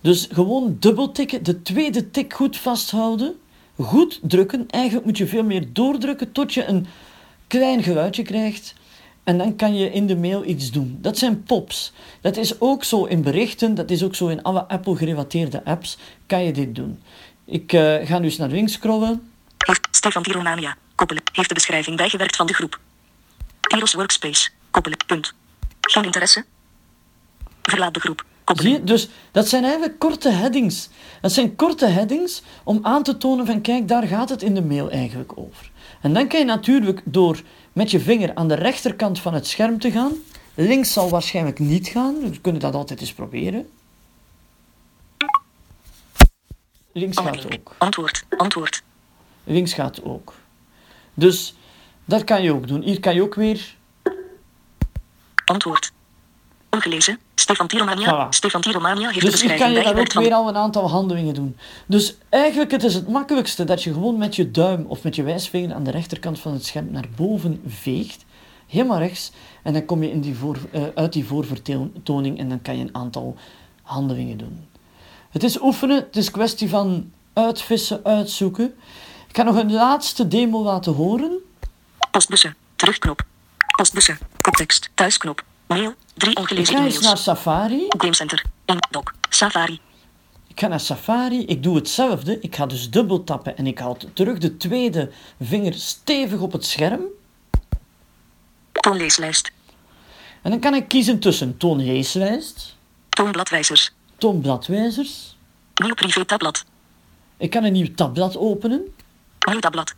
Dus 0.00 0.28
gewoon 0.32 0.76
dubbeltikken, 0.78 1.42
de 1.42 1.62
tweede 1.62 2.10
tik 2.10 2.32
goed 2.32 2.56
vasthouden, 2.56 3.34
goed 3.76 4.20
drukken. 4.22 4.64
Eigenlijk 4.70 5.06
moet 5.06 5.18
je 5.18 5.26
veel 5.26 5.44
meer 5.44 5.72
doordrukken 5.72 6.32
tot 6.32 6.54
je 6.54 6.64
een 6.64 6.86
klein 7.46 7.82
geluidje 7.82 8.22
krijgt. 8.22 8.74
En 9.24 9.38
dan 9.38 9.56
kan 9.56 9.74
je 9.74 9.92
in 9.92 10.06
de 10.06 10.16
mail 10.16 10.44
iets 10.44 10.70
doen. 10.70 10.98
Dat 11.00 11.18
zijn 11.18 11.42
pops. 11.42 11.92
Dat 12.20 12.36
is 12.36 12.60
ook 12.60 12.84
zo 12.84 13.04
in 13.04 13.22
berichten, 13.22 13.74
dat 13.74 13.90
is 13.90 14.02
ook 14.02 14.14
zo 14.14 14.28
in 14.28 14.42
alle 14.42 14.68
Apple-gerelateerde 14.68 15.64
apps, 15.64 15.98
kan 16.26 16.44
je 16.44 16.52
dit 16.52 16.74
doen. 16.74 17.00
Ik 17.44 17.72
eh, 17.72 18.06
ga 18.06 18.18
nu 18.18 18.24
eens 18.24 18.36
naar 18.36 18.48
links 18.48 18.72
scrollen. 18.72 19.30
Stefan 19.90 20.22
Tiromania. 20.22 20.76
Koppelen. 20.94 21.22
Heeft 21.32 21.48
de 21.48 21.54
beschrijving 21.54 21.96
bijgewerkt 21.96 22.36
van 22.36 22.46
de 22.46 22.54
groep. 22.54 22.80
Tiros 23.72 23.94
Workspace. 23.94 24.50
Koppelen. 24.70 24.98
Punt. 25.06 25.34
Geen 25.80 26.04
interesse. 26.04 26.44
Verlaat 27.62 27.94
de 27.94 28.00
groep. 28.00 28.24
Zie? 28.54 28.84
Dus 28.84 29.08
dat 29.30 29.48
zijn 29.48 29.62
eigenlijk 29.62 29.98
korte 29.98 30.28
headings. 30.28 30.88
Dat 31.20 31.32
zijn 31.32 31.56
korte 31.56 31.86
headings 31.86 32.42
om 32.64 32.78
aan 32.82 33.02
te 33.02 33.16
tonen 33.16 33.46
van 33.46 33.60
kijk, 33.60 33.88
daar 33.88 34.02
gaat 34.02 34.28
het 34.28 34.42
in 34.42 34.54
de 34.54 34.62
mail 34.62 34.90
eigenlijk 34.90 35.32
over. 35.34 35.70
En 36.00 36.12
dan 36.12 36.28
kan 36.28 36.38
je 36.38 36.44
natuurlijk 36.44 37.00
door 37.04 37.42
met 37.72 37.90
je 37.90 38.00
vinger 38.00 38.34
aan 38.34 38.48
de 38.48 38.54
rechterkant 38.54 39.20
van 39.20 39.34
het 39.34 39.46
scherm 39.46 39.78
te 39.78 39.90
gaan. 39.90 40.12
Links 40.54 40.92
zal 40.92 41.08
waarschijnlijk 41.08 41.58
niet 41.58 41.88
gaan, 41.88 42.20
dus 42.20 42.30
we 42.30 42.40
kunnen 42.40 42.60
dat 42.60 42.74
altijd 42.74 43.00
eens 43.00 43.12
proberen. 43.12 43.68
Links 46.92 47.16
gaat 47.16 47.54
ook. 47.54 47.74
Antwoord. 47.78 48.24
Antwoord. 48.36 48.82
Links 49.44 49.72
gaat 49.72 50.02
ook. 50.02 50.34
Dus 51.14 51.54
Dat 52.04 52.24
kan 52.24 52.42
je 52.42 52.52
ook 52.52 52.68
doen. 52.68 52.82
Hier 52.82 53.00
kan 53.00 53.14
je 53.14 53.22
ook 53.22 53.34
weer... 53.34 53.74
Antwoord. 55.44 55.92
Ongelezen. 56.70 57.18
Stefan 57.34 57.66
Tiromania. 57.66 58.26
Voilà. 58.26 58.28
Stefan 58.28 58.60
Tiromania 58.60 59.08
heeft 59.08 59.24
de 59.24 59.30
Dus 59.30 59.42
hier 59.42 59.56
kan 59.56 59.72
je 59.72 59.94
ook 59.94 60.12
van... 60.12 60.22
weer 60.22 60.34
al 60.34 60.48
een 60.48 60.56
aantal 60.56 60.90
handelingen 60.90 61.34
doen. 61.34 61.56
Dus 61.86 62.16
eigenlijk 62.28 62.70
het 62.70 62.84
is 62.84 62.94
het 62.94 63.08
makkelijkste 63.08 63.64
dat 63.64 63.82
je 63.82 63.92
gewoon 63.92 64.18
met 64.18 64.36
je 64.36 64.50
duim 64.50 64.84
of 64.88 65.02
met 65.02 65.16
je 65.16 65.22
wijsvinger 65.22 65.74
aan 65.74 65.84
de 65.84 65.90
rechterkant 65.90 66.40
van 66.40 66.52
het 66.52 66.64
scherm 66.64 66.90
naar 66.90 67.08
boven 67.16 67.62
veegt. 67.66 68.24
Helemaal 68.66 68.98
rechts. 68.98 69.32
En 69.62 69.72
dan 69.72 69.84
kom 69.84 70.02
je 70.02 70.10
in 70.10 70.20
die 70.20 70.36
voor, 70.36 70.56
eh, 70.70 70.82
uit 70.94 71.12
die 71.12 71.24
voorvertoning 71.24 72.38
en 72.38 72.48
dan 72.48 72.62
kan 72.62 72.76
je 72.76 72.84
een 72.84 72.94
aantal 72.94 73.36
handelingen 73.82 74.38
doen. 74.38 74.66
Het 75.30 75.42
is 75.42 75.60
oefenen, 75.60 75.96
het 75.96 76.16
is 76.16 76.30
kwestie 76.30 76.68
van 76.68 77.10
uitvissen, 77.32 78.00
uitzoeken. 78.04 78.74
Ik 79.28 79.36
ga 79.36 79.42
nog 79.42 79.56
een 79.56 79.72
laatste 79.72 80.28
demo 80.28 80.62
laten 80.62 80.92
horen. 80.92 81.38
Postbussen. 82.16 82.56
Terugknop. 82.76 83.22
Postbussen. 83.76 84.18
Koptekst. 84.40 84.90
Thuisknop. 84.94 85.44
Mail. 85.66 85.94
Drie 86.14 86.30
Ik 86.30 86.38
ongelezen 86.38 86.74
ga 86.76 86.84
eens 86.84 86.94
e-mails. 86.96 87.06
naar 87.06 87.18
Safari. 87.36 87.84
Gamecenter. 87.88 88.44
In 88.64 88.76
doc. 88.90 89.12
Safari. 89.28 89.80
Ik 90.48 90.60
ga 90.60 90.66
naar 90.68 90.80
Safari, 90.80 91.44
ik 91.46 91.62
doe 91.62 91.76
hetzelfde. 91.76 92.40
Ik 92.40 92.56
ga 92.56 92.66
dus 92.66 92.90
dubbel 92.90 93.24
tappen 93.24 93.56
en 93.56 93.66
ik 93.66 93.78
houd 93.78 94.06
terug 94.12 94.38
de 94.38 94.56
tweede 94.56 95.10
vinger 95.40 95.74
stevig 95.74 96.40
op 96.40 96.52
het 96.52 96.64
scherm. 96.64 97.00
Toonleeslijst. 98.72 99.50
En 100.42 100.50
dan 100.50 100.60
kan 100.60 100.74
ik 100.74 100.88
kiezen 100.88 101.18
tussen 101.18 101.56
toonleeslijst, 101.56 102.76
Toonbladwijzers. 103.08 103.90
toonbladwijzers. 104.18 105.36
Nieuw 105.74 105.94
privé 105.94 106.24
tabblad. 106.24 106.64
Ik 107.36 107.50
kan 107.50 107.64
een 107.64 107.72
nieuw 107.72 107.94
tabblad 107.94 108.36
openen. 108.36 108.94
Nieuw 109.50 109.58
tabblad. 109.58 109.94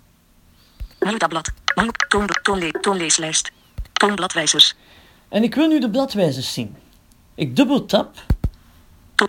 Tabblad. 1.12 1.52
Nieuw 1.74 1.90
toon, 2.08 2.28
toonle, 2.42 2.70
toonleeslijst. 2.80 3.52
Toonbladwijzers. 3.92 4.74
En 5.28 5.42
ik 5.42 5.54
wil 5.54 5.68
nu 5.68 5.80
de 5.80 5.90
bladwijzers 5.90 6.52
zien. 6.52 6.76
Ik 7.34 7.56
dubbel 7.56 7.86
tap. 7.86 8.14
To 9.14 9.24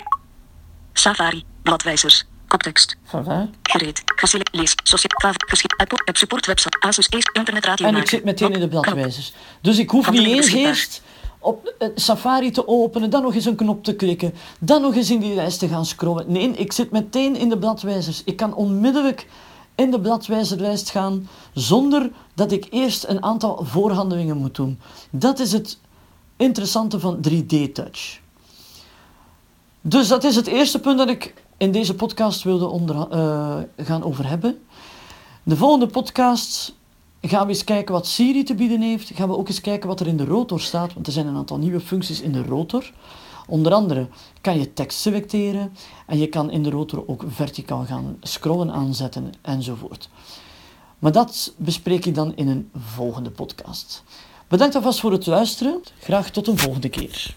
Safari. 0.94 1.44
Bladwijzers. 1.62 2.24
Koptekst. 2.48 2.96
Voilà. 3.08 3.50
Gereed. 3.64 4.02
Geselect. 4.06 4.56
Lees. 4.56 4.74
Socia. 4.84 5.10
Fav. 5.22 5.36
Geschikt. 5.38 6.18
Support 6.18 6.46
website. 6.46 6.78
Asus. 6.80 7.10
Ace. 7.10 7.30
Internetradio 7.34 7.88
En 7.88 7.96
ik 7.96 8.10
zit 8.10 8.24
meteen 8.24 8.54
in 8.54 8.60
de 8.60 8.68
Knop. 8.68 8.82
bladwijzers. 8.82 9.34
Dus 9.62 9.78
ik 9.78 9.90
hoef 9.90 10.12
niet 10.12 10.28
eens 10.28 10.52
eerst 10.52 11.02
op 11.40 11.74
eh, 11.80 11.88
Safari 11.96 12.52
te 12.52 12.68
openen, 12.68 13.10
dan 13.10 13.22
nog 13.22 13.36
eens 13.36 13.46
een 13.46 13.56
knop 13.56 13.84
te 13.84 13.96
klikken, 13.96 14.34
dan 14.60 14.82
nog 14.82 14.96
eens 14.96 15.10
in 15.10 15.20
die 15.20 15.36
lijst 15.36 15.60
te 15.60 15.68
gaan 15.68 15.86
scrollen. 15.86 16.32
Nee, 16.32 16.50
ik 16.50 16.72
zit 16.72 16.92
meteen 16.92 17.36
in 17.36 17.50
de 17.50 17.58
bladwijzers. 17.58 18.22
Ik 18.24 18.36
kan 18.36 18.54
onmiddellijk 18.54 19.28
in 19.76 19.92
de 19.92 20.00
bladwijzerlijst 20.00 20.90
gaan 20.90 21.28
zonder 21.54 22.12
dat 22.34 22.52
ik 22.52 22.68
eerst 22.70 23.06
een 23.08 23.24
aantal 23.24 23.66
voorhandelingen 23.66 24.38
moet 24.38 24.56
doen. 24.56 24.80
Dat 25.10 25.40
is 25.40 25.52
het 25.52 25.80
interessante 26.38 27.00
van 27.00 27.18
3D-touch. 27.30 28.20
Dus 29.82 30.08
dat 30.08 30.24
is 30.24 30.36
het 30.36 30.48
eerste 30.48 30.80
punt 30.80 30.98
dat 30.98 31.10
ik 31.10 31.34
in 31.58 31.72
deze 31.72 31.96
podcast 31.96 32.44
wilde 32.44 33.08
eh, 33.10 33.86
gaan 33.86 34.04
over 34.04 34.28
hebben. 34.28 34.60
De 35.44 35.56
volgende 35.56 35.88
podcast 35.88 36.76
gaan 37.22 37.44
we 37.44 37.50
eens 37.50 37.64
kijken 37.64 37.94
wat 37.94 38.08
Siri 38.08 38.44
te 38.44 38.56
bieden 38.56 38.82
heeft. 38.82 39.12
Gaan 39.14 39.30
we 39.30 39.38
ook 39.38 39.48
eens 39.48 39.62
kijken 39.62 39.88
wat 39.88 40.00
er 40.00 40.08
in 40.08 40.18
de 40.18 40.26
rotor 40.26 40.60
staat, 40.62 40.94
want 40.94 41.08
er 41.08 41.14
zijn 41.14 41.28
een 41.28 41.36
aantal 41.36 41.58
nieuwe 41.58 41.80
functies 41.80 42.22
in 42.22 42.32
de 42.32 42.44
rotor. 42.44 42.92
Onder 43.48 43.74
andere 43.74 44.08
kan 44.42 44.60
je 44.60 44.74
tekst 44.74 45.00
selecteren 45.00 45.74
en 46.08 46.18
je 46.18 46.28
kan 46.28 46.52
in 46.52 46.64
de 46.64 46.70
rotor 46.70 47.08
ook 47.08 47.24
verticaal 47.28 47.86
gaan 47.86 48.18
scrollen 48.22 48.72
aanzetten 48.72 49.32
enzovoort. 49.42 50.10
Maar 51.00 51.12
dat 51.12 51.54
bespreek 51.58 52.06
ik 52.06 52.16
dan 52.16 52.36
in 52.36 52.48
een 52.48 52.70
volgende 52.76 53.32
podcast. 53.32 54.04
Bedankt 54.48 54.76
alvast 54.76 55.00
voor 55.00 55.12
het 55.12 55.26
luisteren. 55.26 55.82
Graag 56.00 56.30
tot 56.30 56.48
een 56.48 56.58
volgende 56.58 56.90
keer. 56.90 57.36